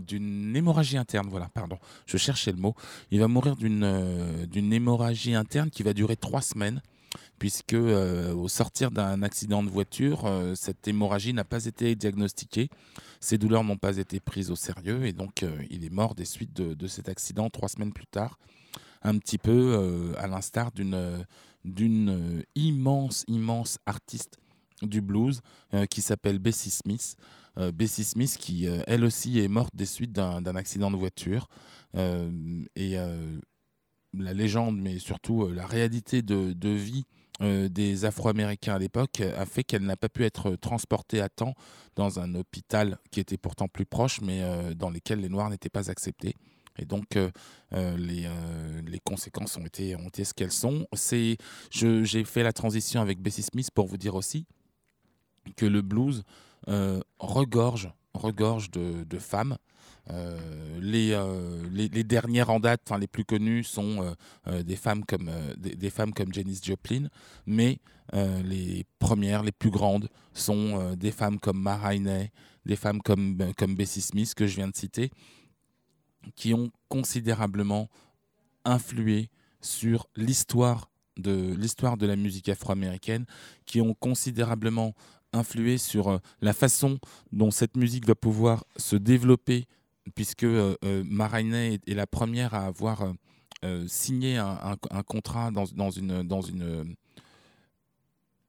[0.06, 1.28] d'une hémorragie interne.
[1.28, 2.74] Voilà, pardon, je cherchais le mot.
[3.10, 6.82] Il va mourir d'une d'une hémorragie interne qui va durer trois semaines.
[7.38, 12.70] Puisque euh, au sortir d'un accident de voiture, euh, cette hémorragie n'a pas été diagnostiquée,
[13.20, 16.24] ses douleurs n'ont pas été prises au sérieux et donc euh, il est mort des
[16.24, 18.38] suites de, cet accident trois semaines plus tard,
[19.02, 21.24] un petit peu à l'instar d'une
[21.64, 24.38] d'une immense, immense artiste
[24.82, 25.40] du blues
[25.90, 27.16] qui s'appelle Bessie Smith.
[27.74, 31.48] Bessie Smith qui, elle aussi, est morte des suites d'un accident de voiture.
[31.94, 32.96] Et
[34.14, 37.04] la légende, mais surtout la réalité de, de vie
[37.42, 41.28] euh, des Afro-Américains à l'époque euh, a fait qu'elle n'a pas pu être transportée à
[41.28, 41.54] temps
[41.94, 45.68] dans un hôpital qui était pourtant plus proche, mais euh, dans lequel les Noirs n'étaient
[45.68, 46.34] pas acceptés.
[46.78, 47.30] Et donc, euh,
[47.72, 50.86] euh, les, euh, les conséquences ont été, ont été ce qu'elles sont.
[50.92, 51.36] C'est,
[51.70, 54.46] j'ai fait la transition avec Bessie Smith pour vous dire aussi
[55.56, 56.24] que le blues
[56.68, 59.56] euh, regorge, regorge de, de femmes.
[60.12, 60.38] Euh,
[60.80, 64.14] les, euh, les, dernières en date, les plus connues, sont
[64.46, 67.08] euh, des, femmes comme, des, femmes comme Joplin,
[67.46, 67.80] mais
[68.12, 72.30] les premières, les plus grandes, sont des femmes comme Ma Rainey,
[72.64, 75.10] des femmes comme, comme Bessie Smith, que je viens de citer,
[76.36, 77.88] qui ont considérablement
[78.64, 79.28] influé
[79.60, 83.24] sur l'histoire de l'histoire de la musique afro-américaine,
[83.64, 84.94] qui ont considérablement
[85.32, 86.98] influé sur la façon
[87.32, 89.66] dont cette musique va pouvoir se développer,
[90.14, 91.04] puisque euh, euh,
[91.52, 93.12] est, la première à avoir euh,
[93.64, 94.76] euh, signé un,
[95.06, 96.94] contrat dans, dans une dans une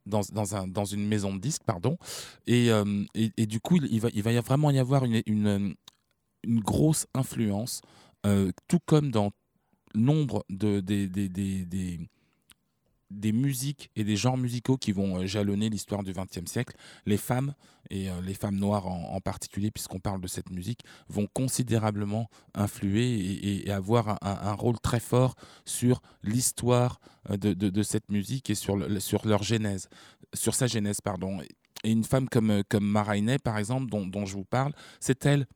[0.06, 1.98] dans, dans, un, dans une maison de disques, pardon.
[2.46, 2.70] Et,
[3.14, 5.76] et, du coup, il, va, il va vraiment y avoir une, une,
[6.44, 7.82] une grosse influence,
[8.24, 9.32] tout comme dans
[9.96, 12.00] nombre de, des, des,
[13.10, 17.18] des musiques et des genres musicaux qui vont euh, jalonner l'histoire du XXe siècle, les
[17.18, 17.54] femmes,
[17.90, 23.66] et euh, les femmes noires en, particulier, puisqu'on parle de cette musique, vont considérablement influer
[23.66, 25.36] et, avoir un, rôle très fort
[25.66, 27.00] sur l'histoire
[27.30, 29.88] euh, de, de- cette musique et sur, sur leur genèse,
[30.34, 31.40] sur sa genèse, pardon.
[31.84, 32.92] Et une femme comme, comme
[33.44, 35.48] par exemple, dont, dont je vous parle, c'est elle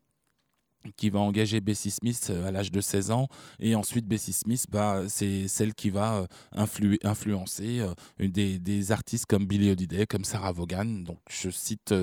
[0.96, 3.28] qui va engager Bessie Smith euh, à l'âge de 16 ans.
[3.60, 9.26] Et ensuite Bessie Smith bah, c'est celle qui va euh, influencer euh, des, des artistes
[9.26, 10.86] comme Billie Holiday comme Sarah Vaughan.
[10.86, 11.94] Donc je cite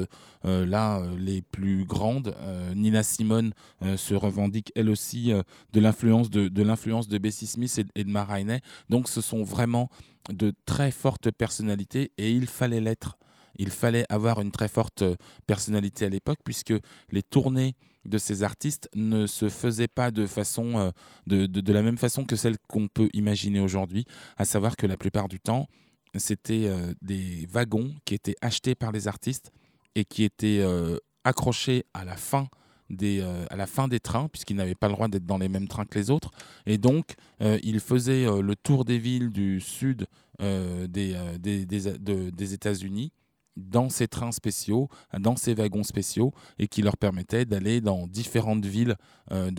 [0.45, 2.35] là les plus grandes.
[2.75, 3.53] Nina Simone
[3.97, 5.33] se revendique elle aussi
[5.73, 9.43] de l'influence de, de de Bessie Smith et, et de Ma Rainey donc ce sont
[9.43, 9.89] vraiment
[10.31, 13.19] de très fortes personnalités et il fallait l'être.
[13.57, 15.03] Il fallait avoir une très forte
[15.47, 16.75] personnalité à l'époque puisque
[17.11, 17.75] les tournées
[18.09, 20.91] de ces artistes ne se faisaient pas de façon euh,
[21.27, 24.05] de, de, la même façon que celle qu'on peut imaginer aujourd'hui,
[24.37, 25.69] à savoir que la plupart du temps,
[26.17, 29.53] c'était euh, des wagons qui étaient achetés par les artistes
[29.95, 32.49] et qui étaient euh, accrochés à la fin
[32.91, 35.69] des, à la fin des trains, puisqu'ils n'avaient pas le droit d'être dans les mêmes
[35.69, 36.31] trains que les autres.
[36.65, 40.07] Et donc, ils faisaient le tour des villes du sud
[40.41, 43.13] des, des, des, de- des États-Unis
[43.59, 44.89] dans ces trains spéciaux,
[45.19, 48.97] dans ces wagons spéciaux, et qui leur permettaient d'aller dans différentes villes,
[49.33, 49.51] euh,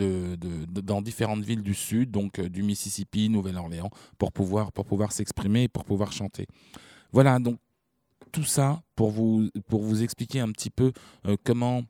[0.67, 5.67] dans différentes villes du sud, donc euh, du Mississippi, Nouvelle-Orléans, pour pouvoir, pour pouvoir s'exprimer
[5.67, 6.47] pour pouvoir chanter.
[7.11, 7.59] Voilà, donc
[8.31, 10.91] tout ça pour vous, pour vous expliquer un petit peu
[11.27, 11.83] euh, comment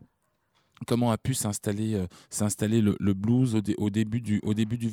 [0.87, 4.89] comment a pu s'installer s'installer le, blues au, dé- au début du au début du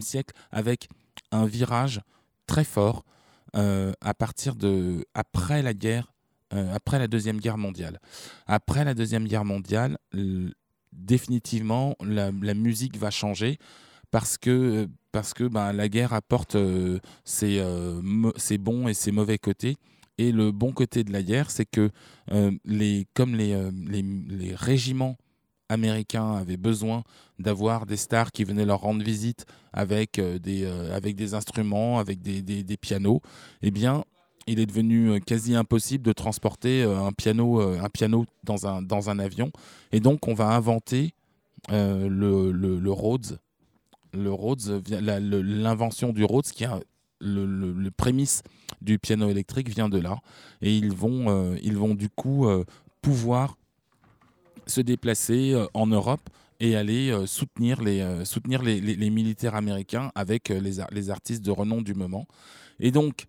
[0.00, 0.88] siècle avec
[1.30, 2.00] un virage
[2.46, 3.04] très fort
[3.52, 6.14] à partir de après la guerre
[6.52, 8.00] euh, après la Deuxième Guerre mondiale.
[8.46, 9.98] Après la Deuxième Guerre mondiale,
[10.92, 13.58] définitivement, la, musique va changer
[14.10, 18.00] parce que, parce que ben, la guerre apporte euh, ses, euh,
[18.36, 19.76] ses bons et ses mauvais côtés.
[20.18, 21.90] Et le bon côté de la guerre, c'est que
[22.32, 25.16] euh, les, comme les, euh, les, régiments
[25.70, 27.04] américains avaient besoin
[27.38, 31.98] d'avoir des stars qui venaient leur rendre visite avec, euh, des, euh, avec des instruments,
[31.98, 33.22] avec des, des- des pianos,
[33.62, 34.04] eh bien,
[34.50, 38.66] il est devenu euh, quasi impossible de transporter euh, un piano, euh, un piano dans,
[38.66, 39.52] un, dans un avion.
[39.92, 41.14] Et donc, on va inventer
[41.70, 43.38] le, le, Rhodes.
[44.12, 46.80] Le Rhodes, l'invention du Rhodes, qui un-
[47.20, 48.42] le, le- prémisse
[48.80, 50.18] du piano électrique, vient de là.
[50.62, 52.46] Et ils vont, ils vont du coup
[53.02, 53.56] pouvoir
[54.66, 56.28] se déplacer en Europe
[56.60, 61.82] et aller soutenir, les, soutenir les, les- militaires américains avec les, les artistes de renom
[61.82, 62.26] du moment.
[62.80, 63.26] Et donc,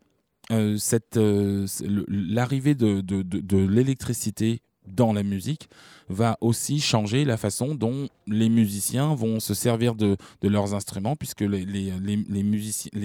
[0.51, 0.77] euh,
[1.17, 1.67] euh,
[2.07, 5.69] l'arrivée de, l'électricité dans la musique
[6.09, 11.41] va aussi changer la façon dont les musiciens vont se servir de, leurs instruments, puisque
[11.41, 11.91] les,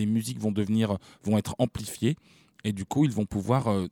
[0.06, 2.16] musiques vont, devenir, vont être amplifiées,
[2.64, 3.86] et du coup, ils vont pouvoir euh,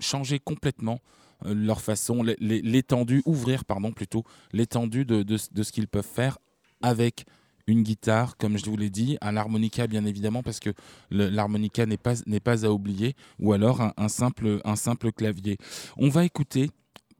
[0.00, 1.00] changer complètement
[1.44, 6.38] leur façon, l'é- l'é- l'étendue, ouvrir, pardon, plutôt, l'étendue de ce qu'ils peuvent faire
[6.80, 7.26] avec
[7.66, 10.70] une guitare, comme je vous l'ai dit, un harmonica bien évidemment, parce que
[11.10, 15.56] l'harmonica n'est pas, pas à oublier, ou alors un, simple, un simple clavier.
[15.96, 16.70] On va écouter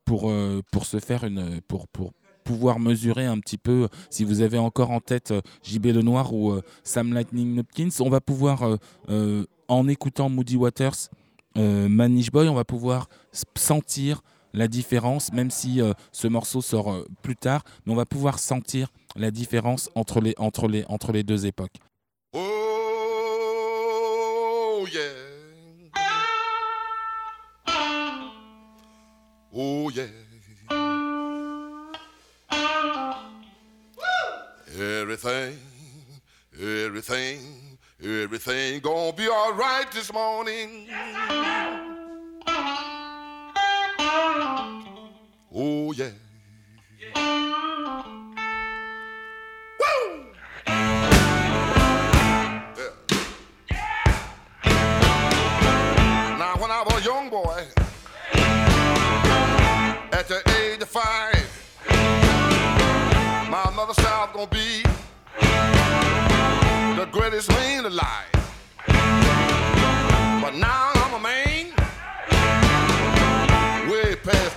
[0.04, 1.60] pour, euh, pour se faire une.
[1.66, 2.12] Pour, pour
[2.46, 6.52] pouvoir mesurer un petit peu, si vous avez encore en tête euh, JB Lenoir ou
[6.52, 8.78] euh, Sam Lightning Hopkins, on va pouvoir,
[9.10, 11.10] euh, en écoutant Moody Waters,
[11.56, 13.08] Manish Boy, on va pouvoir
[13.56, 14.22] sentir
[14.52, 15.80] la différence, même si
[16.12, 20.68] ce morceau sort plus tard, mais on va pouvoir sentir la différence entre les, entre
[20.68, 21.76] les, entre les deux époques.
[22.32, 23.56] Oh,
[24.92, 25.00] yeah.
[29.52, 30.04] Oh, yeah.
[34.78, 35.56] Everything,
[36.60, 37.38] everything,
[38.02, 40.88] everything gonna be all right this morning.
[45.54, 46.10] Oh, yeah.
[47.14, 47.75] Woo!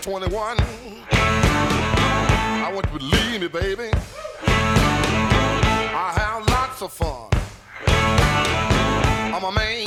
[0.09, 0.57] 21.
[0.59, 3.91] I want you to believe me, baby.
[5.93, 7.29] I have lots of fun.
[9.31, 9.85] I'm a man.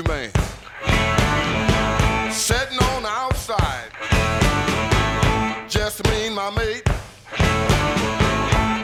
[0.00, 0.30] Hoochie man.
[2.32, 3.90] Sitting on the outside.
[5.68, 6.82] Just me and my mate.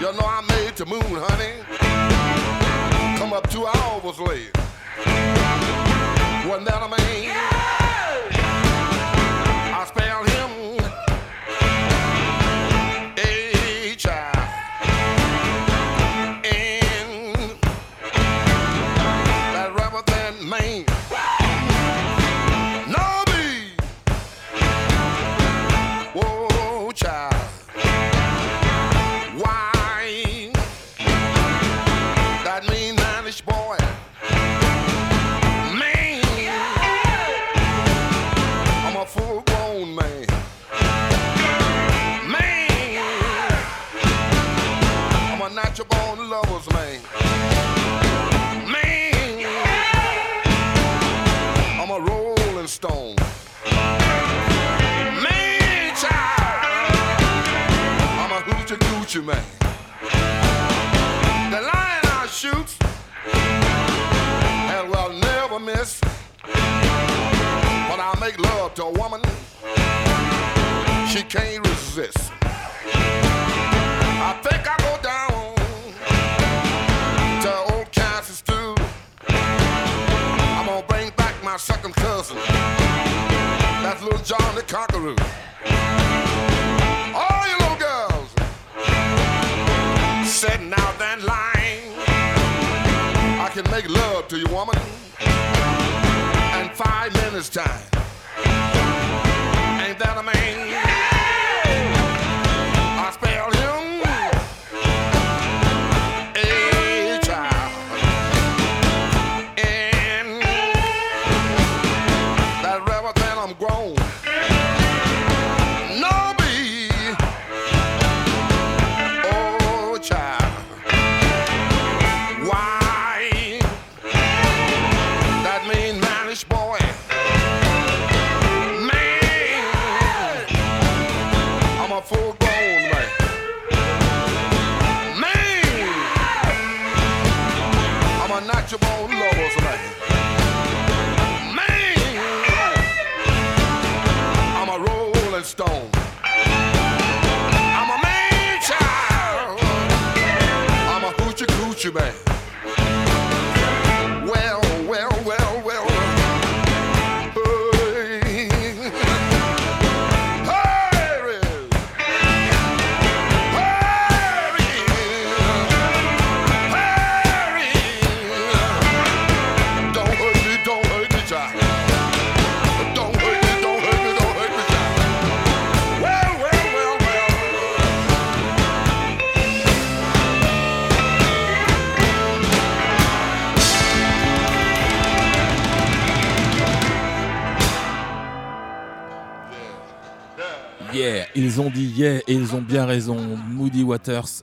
[0.00, 1.62] You know I made the moon, honey.
[3.18, 4.65] Come up two hours late.
[85.14, 85.45] The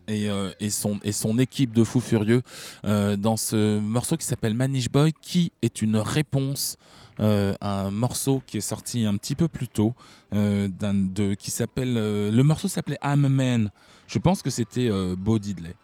[0.09, 2.41] Euh, et, son, équipe de fous furieux
[2.85, 6.77] euh, dans ce morceau qui s'appelle Manish Boy, qui est une réponse
[7.19, 9.93] euh, à un morceau qui est sorti un petit peu plus tôt,
[10.33, 10.67] euh,
[11.37, 11.93] qui s'appelle.
[11.93, 13.69] le morceau s'appelait I'm.
[14.07, 15.75] Je pense que c'était Bo Diddley.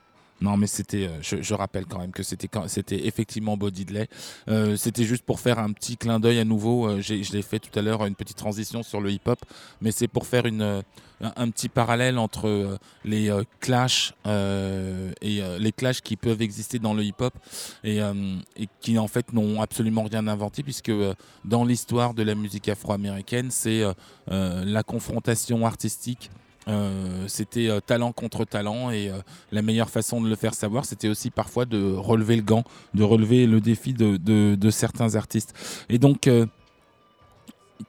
[0.42, 1.08] Non, mais c'était.
[1.08, 4.08] euh, je, rappelle quand même que c'était c'était effectivement Bo Diddley.
[4.48, 6.88] Euh, c'était juste pour faire un petit clin d'œil à nouveau.
[6.88, 9.40] euh, je l'ai fait tout à l'heure, une petite transition sur le hip-hop,
[9.82, 10.82] mais c'est pour faire une, euh,
[11.22, 13.30] un, petit parallèle entre les
[13.60, 17.34] clashs et les clashs qui peuvent exister dans le hip-hop
[17.84, 18.00] et,
[18.80, 20.92] qui en fait n'ont absolument rien inventé puisque
[21.44, 23.84] dans l'histoire de la musique afro-américaine, c'est
[24.28, 26.32] la confrontation artistique.
[26.68, 29.18] Euh, c'était euh, talent contre talent et euh,
[29.52, 33.04] la meilleure façon de le faire savoir, c'était aussi parfois de relever le gant, de
[33.04, 35.54] relever le défi de, de- certains artistes.
[35.90, 36.30] Et donc,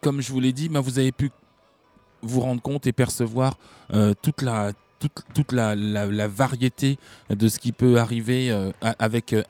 [0.01, 1.31] comme je vous l'ai dit, bah, vous avez pu
[2.23, 3.59] vous rendre compte et percevoir
[4.23, 5.75] toute la toute, la,
[6.29, 6.99] variété
[7.31, 9.43] de ce qui peut arriver euh, avec, euh,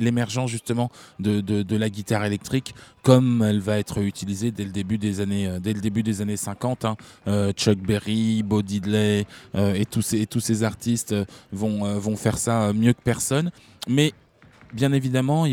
[0.00, 5.20] l'émergence justement de, la guitare électrique comme elle va être utilisée dès le début des
[5.20, 6.84] années, euh, dès le début des années 50.
[6.84, 6.96] hein.
[7.52, 11.14] Chuck Berry, Bo Diddley et, tous ces, artistes
[11.52, 13.50] vont, faire ça mieux que personne.
[13.88, 14.12] Mais
[14.72, 15.46] bien évidemment,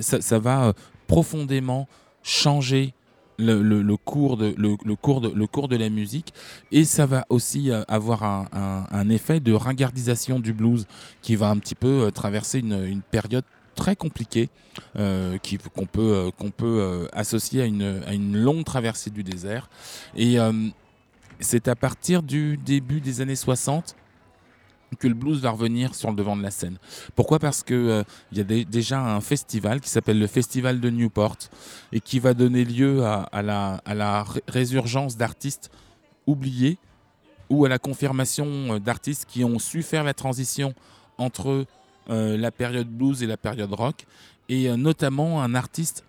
[0.00, 0.72] ça, va
[1.06, 1.88] profondément
[2.22, 2.94] changer
[3.38, 6.32] le, cours de, le, cours de, le cours de la musique
[6.72, 10.86] et ça va aussi euh, avoir un, effet de ringardisation du blues
[11.20, 14.48] qui va un petit peu euh, traverser une, une période très compliquée
[14.96, 15.36] euh,
[15.74, 19.68] qu'on peut, euh, qu'on peut associer à une, à une longue traversée du désert.
[20.16, 20.36] Et
[21.40, 23.96] c'est à partir du début des années 60
[24.96, 26.78] que le blues va revenir sur le devant de la scène.
[27.14, 27.38] Pourquoi?
[27.38, 31.36] Parce que euh, y a dé- déjà un festival qui s'appelle le Festival de Newport
[31.92, 35.70] et qui va donner lieu à, la, résurgence d'artistes
[36.26, 36.78] oubliés
[37.50, 40.74] ou à la confirmation euh, d'artistes qui ont su faire la transition
[41.18, 41.66] entre
[42.10, 44.06] euh, la période blues et la période rock
[44.48, 46.04] et notamment un artiste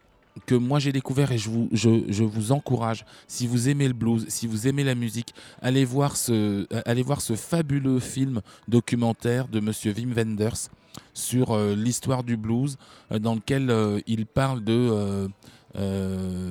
[0.46, 3.94] que moi j'ai découvert et je vous, je, je vous encourage, si vous aimez le
[3.94, 6.32] blues, si vous aimez la musique, allez voir ce,
[6.72, 10.70] euh, allez voir ce fabuleux film documentaire de Monsieur Wim Wenders
[11.14, 12.78] sur euh, l'histoire du blues,
[13.12, 13.74] euh, dans lequel
[14.08, 15.30] il parle de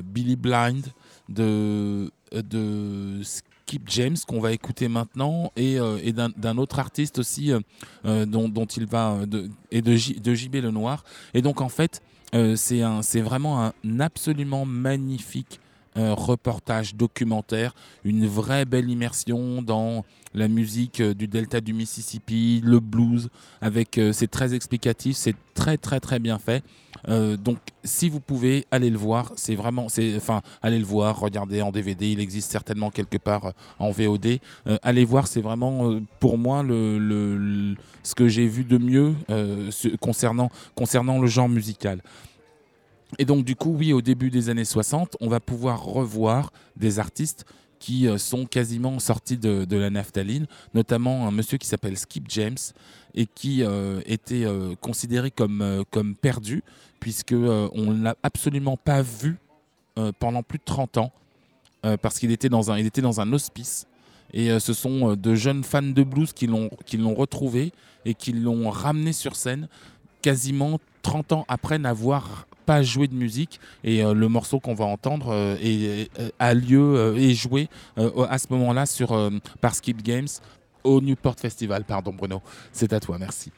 [0.03, 0.87] Billy Blind,
[1.29, 7.53] de, de Skip James qu'on va écouter maintenant et, et d'un autre artiste aussi
[8.05, 11.05] dont, dont il va de, et de, J, de JB Lenoir.
[11.33, 12.03] Et donc en fait
[12.35, 15.61] euh, c'est vraiment un absolument magnifique
[15.97, 17.75] euh, reportage, documentaire,
[18.05, 20.05] une vraie belle immersion dans
[20.35, 23.29] la musique euh, du delta du Mississippi, le blues,
[23.61, 26.65] avec c'est très explicatif, c'est très très très bien fait.
[27.09, 29.87] Euh, donc si vous pouvez aller le voir, c'est vraiment,
[30.17, 34.39] enfin, allez le voir, regardez en DVD, il existe certainement quelque part euh, en VOD.
[34.67, 40.51] Euh, allez voir, c'est vraiment pour moi ce que j'ai vu de mieux ce- concernant
[40.75, 42.01] concernant le genre musical.
[43.19, 46.99] Et donc du coup, oui, au début des années 60, on va pouvoir revoir des
[46.99, 47.45] artistes
[47.85, 52.57] qui euh, sont quasiment sortis de, la naphtaline, notamment un monsieur qui s'appelle Skip James
[53.15, 55.85] et qui euh, était euh, considéré comme,
[56.23, 56.63] perdu
[56.99, 59.37] puisque euh, on ne l'a absolument pas vu
[60.19, 61.13] pendant plus de 30 ans
[62.01, 63.87] parce qu'il était dans un hospice.
[64.33, 67.73] Et ce sont de jeunes fans de blues qui l'ont retrouvé
[68.05, 69.69] et qui l'ont ramené sur scène
[70.21, 73.61] quasiment 30 ans après n'avoir pas joué de musique.
[73.83, 78.27] Et euh, le morceau qu'on va entendre euh, est- a lieu euh, et joué euh,
[78.29, 80.29] à ce moment-là sur euh, par Skip Games
[80.83, 81.85] au Newport Festival.
[81.85, 82.43] Pardon Bruno.
[82.73, 83.17] C'est à toi.
[83.19, 83.51] Merci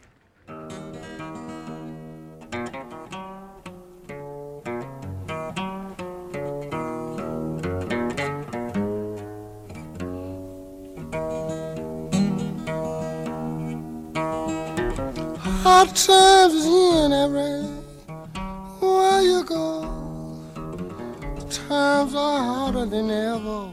[21.68, 23.72] Times are harder than ever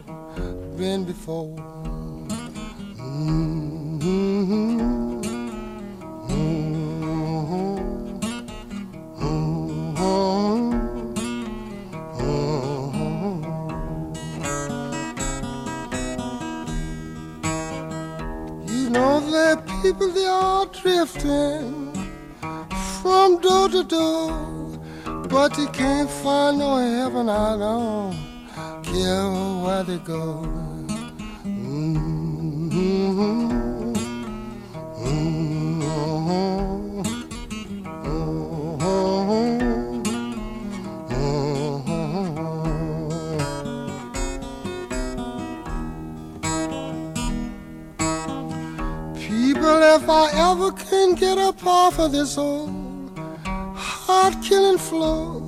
[0.76, 1.56] been before.
[18.66, 21.94] You know are people they are drifting
[23.04, 24.32] from door to door,
[25.34, 27.28] but they can't find no heaven.
[27.28, 28.16] I don't
[28.84, 29.32] care
[29.64, 30.46] where they go.
[31.44, 32.04] Mhm.
[49.16, 52.83] People, if I ever can get up off of this old
[54.14, 55.41] heart killing flow.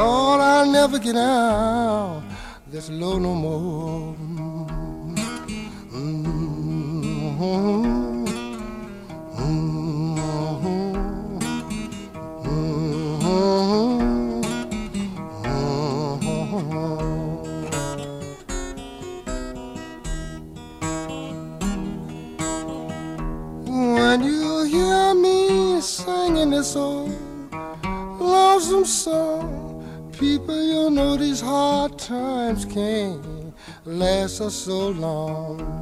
[0.00, 2.22] Lord, I'll never get out
[2.70, 4.14] this low no more.
[7.38, 8.05] When
[32.56, 33.54] times can't
[33.84, 35.75] last us so long.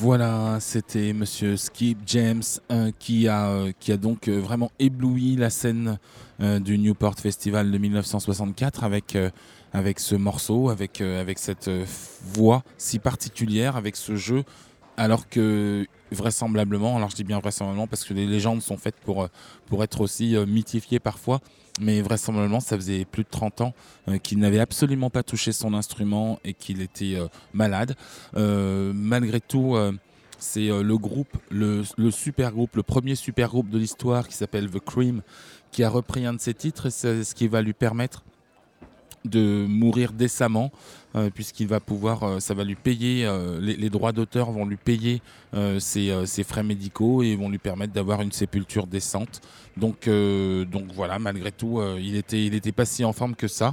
[0.00, 3.64] Voilà, c'était Monsieur Skip James euh, qui, a,
[4.00, 5.98] donc euh, vraiment ébloui la scène
[6.40, 11.02] euh, du Newport Festival de 1964 avec, ce morceau, avec,
[11.38, 11.68] cette
[12.22, 14.44] voix si particulière, avec ce jeu,
[14.96, 19.28] alors que vraisemblablement, alors je dis bien vraisemblablement parce que les légendes sont faites pour,
[19.82, 21.40] être aussi mythifiées parfois,
[21.80, 23.74] mais vraisemblablement ça faisait plus de 30 ans
[24.08, 27.94] euh, qu'il n'avait absolument pas touché son instrument et qu'il était euh, malade.
[28.36, 29.76] Euh, malgré tout,
[30.40, 34.70] C'est le groupe, le, le super groupe, le premier super groupe de l'histoire qui s'appelle
[34.70, 35.22] The Cream,
[35.72, 38.22] qui a repris un de ses titres et c'est ce qui va lui permettre
[39.24, 40.70] de mourir décemment
[41.16, 44.76] euh, puisqu'il va pouvoir, euh, ça va lui payer, euh, les, droits d'auteur vont lui
[44.76, 45.22] payer
[45.78, 49.40] ses, frais médicaux et vont lui permettre d'avoir une sépulture décente.
[49.76, 50.08] Donc,
[50.94, 53.72] voilà, malgré tout, il était, pas si en forme que ça.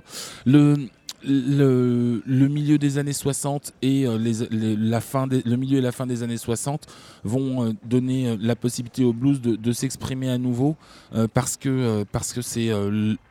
[1.26, 4.18] Le, milieu des années 60 et euh,
[4.52, 6.88] la fin des- le milieu et la fin des années 60
[7.24, 10.78] vont euh, donner euh, la possibilité au blues de, s'exprimer à nouveau
[11.34, 12.72] parce que parce que c'est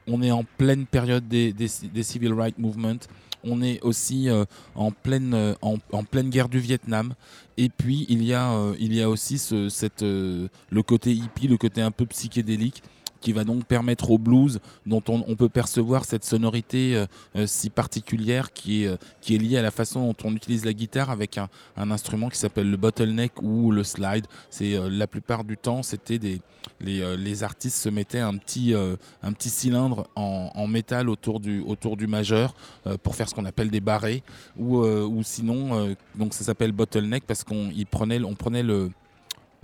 [0.06, 1.54] on est en pleine période des,
[2.02, 2.98] civil rights movement
[3.44, 4.28] on est aussi
[4.74, 7.14] en pleine en, pleine guerre du Vietnam.
[7.56, 10.48] Et puis il y a il y a aussi ce, cette le
[10.84, 12.82] côté hippie le côté un peu psychédélique
[13.24, 17.06] qui va donc permettre au blues dont on, peut percevoir cette sonorité euh,
[17.36, 20.66] euh, si particulière qui est, euh, qui est liée à la façon dont on utilise
[20.66, 21.48] la guitare avec un,
[21.90, 24.26] instrument qui s'appelle le bottleneck ou le slide.
[24.50, 26.42] C'est la plupart du temps c'était des
[26.80, 32.06] les, artistes se mettaient un petit un petit cylindre en, métal autour du autour du
[32.06, 32.54] majeur
[33.02, 34.22] pour faire ce qu'on appelle des barrés
[34.58, 38.90] ou ou sinon donc ça s'appelle bottleneck parce qu'on prenait on prenait le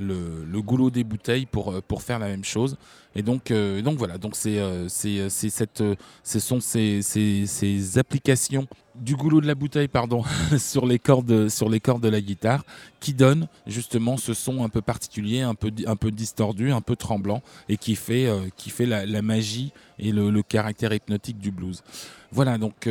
[0.01, 2.76] le, goulot des bouteilles pour, euh, pour faire la même chose.
[3.14, 5.82] Et donc, euh, donc voilà, donc c'est euh, c'est c'est cette,
[6.22, 10.22] ce sont ces, ces, applications du goulot de la bouteille pardon,
[10.59, 12.64] sur, les cordes, sur les cordes de la guitare
[13.01, 16.94] qui donnent justement ce son un peu particulier, un peu, un peu distordu, un peu
[16.94, 21.82] tremblant et qui fait, qui fait la, magie et le, le caractère hypnotique du blues.
[22.30, 22.88] Voilà, donc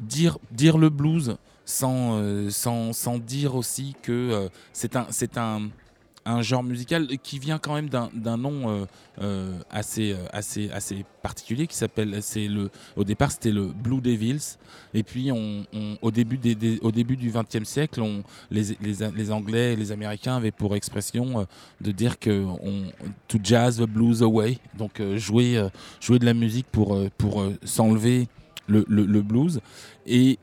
[0.00, 5.68] dire, dire le blues sans, sans, sans dire aussi que c'est un, c'est un,
[6.24, 8.84] un genre musical qui vient quand même d'un nom euh,
[9.20, 14.00] euh, assez, euh, assez, assez particulier qui s'appelle, c'est le, au départ c'était le Blue
[14.00, 14.56] Devils.
[14.94, 15.64] Et puis on,
[16.00, 19.76] au, début des, des- au début du XXe siècle, on, les, les, les Anglais et
[19.76, 21.46] les Américains avaient pour expression
[21.80, 22.84] de dire que on,
[23.26, 25.66] to jazz the blues away, donc jouer,
[26.00, 28.28] jouer de la musique pour, pour s'enlever
[28.68, 29.60] le, le, le blues.
[30.06, 30.38] Et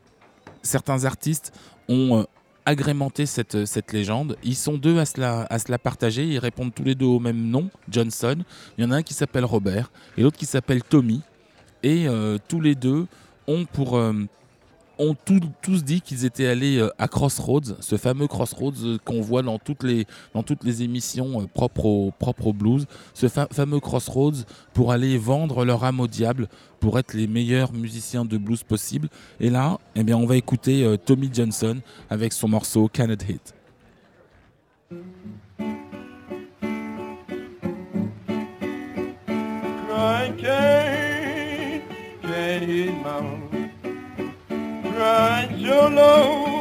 [0.62, 1.54] certains artistes
[1.88, 2.26] ont
[2.70, 4.38] euh, agrémenté cette, légende.
[4.44, 6.26] Ils sont deux à se, la, à se partager.
[6.26, 8.38] Ils répondent tous les deux au même nom, Johnson.
[8.78, 11.22] Il y en a un qui s'appelle Robert et l'autre qui s'appelle Tommy.
[11.84, 13.08] Et euh, tous les deux
[13.48, 13.98] ont pour...
[13.98, 14.14] euh,
[15.00, 15.16] ont
[15.62, 19.58] tous dit qu'ils étaient allés euh, à Crossroads, ce fameux Crossroads euh, qu'on voit dans
[19.58, 20.06] toutes les,
[20.84, 22.12] émissions euh, propres, au,
[22.54, 24.44] blues, ce fa- fameux Crossroads
[24.74, 26.48] pour aller vendre leur âme au diable,
[26.80, 29.10] pour être les meilleurs musiciens de blues possibles.
[29.40, 31.78] Et là, eh bien, on va écouter Tommy Johnson
[32.10, 33.54] avec son morceau Cannot Hit.
[40.38, 41.82] Can't,
[42.70, 43.39] hit.
[45.70, 46.59] Crying so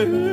[0.00, 0.29] Woke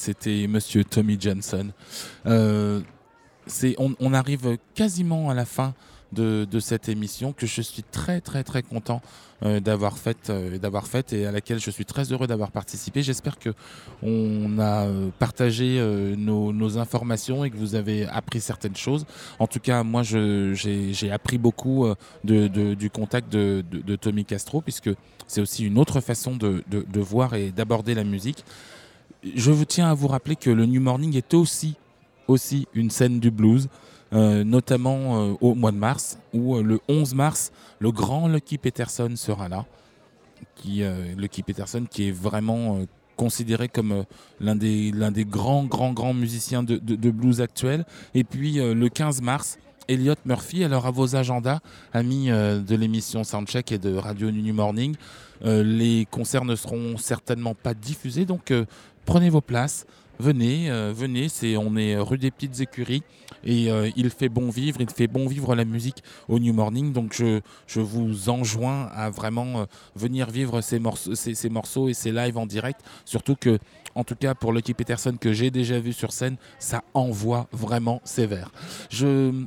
[0.00, 1.68] c'était Monsieur Tommy Johnson.
[2.26, 2.80] Euh,
[3.78, 5.74] on, arrive quasiment à la fin
[6.12, 9.00] de, cette émission que je suis très très très content
[9.42, 13.02] euh, d'avoir faite euh, d'avoir faite et à laquelle je suis très heureux d'avoir participé.
[13.02, 13.50] J'espère que
[14.02, 14.86] on a
[15.18, 15.80] partagé
[16.16, 19.04] nos, informations et que vous avez appris certaines choses.
[19.38, 21.86] En tout cas, moi, j'ai appris beaucoup
[22.24, 24.90] du contact de, Tommy Castro puisque
[25.26, 28.44] c'est aussi une autre façon de voir et d'aborder la musique.
[29.22, 31.74] Je vous tiens à vous rappeler que le New Morning est aussi,
[32.26, 33.68] aussi une scène du blues,
[34.12, 38.58] euh, notamment euh, au mois de mars, où euh, le 11 mars, le grand Lucky
[38.58, 39.66] Peterson sera là.
[40.56, 40.82] Qui,
[41.16, 42.80] Lucky Peterson qui est vraiment
[43.16, 44.04] considéré comme
[44.40, 47.84] l'un des, des grands, grands, grands musiciens de, de- blues actuels.
[48.14, 49.58] Et puis le 15 mars,
[49.88, 51.60] Elliot Murphy, alors à vos agendas,
[51.92, 54.96] amis de l'émission Soundcheck et de Radio New Morning,
[55.42, 58.52] les concerts ne seront certainement pas diffusés, donc
[59.04, 59.86] prenez vos places,
[60.20, 63.02] venez, euh, venez, c'est, on est rue des Petites Écuries
[63.42, 66.92] et euh, il fait bon vivre, il fait bon vivre la musique au New Morning,
[66.92, 67.40] donc je,
[67.80, 69.64] vous enjoins à vraiment euh,
[69.96, 73.58] venir vivre ces morceaux, ces, ces morceaux et ces lives en direct, surtout que,
[73.94, 78.00] en tout cas pour Lucky Peterson que j'ai déjà vu sur scène, ça envoie vraiment
[78.04, 78.50] sévère.
[78.90, 79.46] Je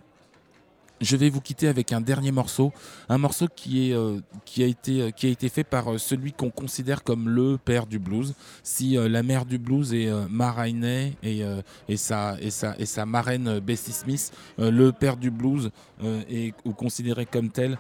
[1.02, 2.72] je vais vous quitter avec un dernier morceau,
[3.10, 6.50] un morceau qui, euh, qui, a, été, euh, a été fait par euh, celui qu'on
[6.50, 8.34] considère comme le père du blues.
[8.64, 15.18] Si la mère du blues est euh, Ma et, sa, marraine Bessie Smith, le père
[15.18, 15.72] du blues
[16.30, 17.78] est ou considéré comme tel,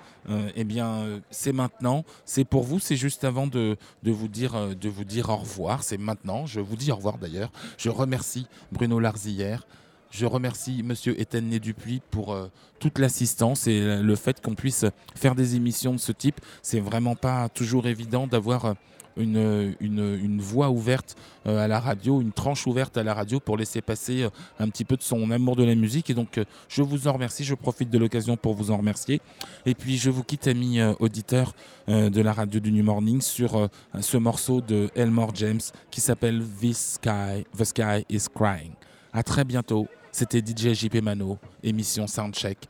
[0.55, 5.03] eh bien c'est maintenant, c'est pour vous, c'est juste avant de, vous dire, de vous
[5.03, 7.51] dire au revoir, c'est maintenant, je vous dis au revoir d'ailleurs.
[7.77, 9.65] Je remercie Bruno Larzillière.
[10.13, 12.47] Je remercie Monsieur Étienne Dupuis pour euh,
[12.79, 14.85] toute l'assistance et euh, le fait qu'on puisse
[15.15, 16.39] faire des émissions de ce type.
[16.61, 18.73] C'est vraiment pas toujours évident d'avoir euh,
[19.17, 21.15] une, une, une voix ouverte
[21.47, 24.29] euh, à la radio, une tranche ouverte à la radio pour laisser passer euh,
[24.59, 26.11] un petit peu de son amour de la musique.
[26.11, 27.43] Et donc, euh, je vous en remercie.
[27.43, 29.19] Je profite de l'occasion pour vous en remercier.
[29.65, 31.55] Et puis, je vous quitte, amis euh, auditeurs
[31.89, 33.67] euh, de la radio du New Morning, sur euh,
[33.99, 38.73] ce morceau de Elmore James qui s'appelle This Sky, The Sky is Crying.
[39.11, 39.87] À très bientôt.
[40.13, 42.67] C'était DJ JP Mano, émission Soundcheck,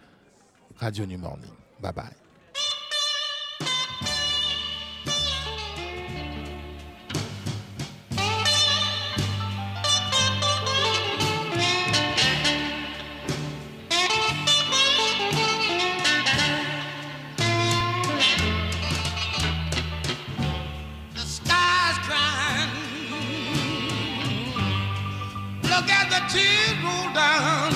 [0.77, 1.51] Radio New Morning.
[1.81, 2.23] Bye bye.
[27.13, 27.72] Down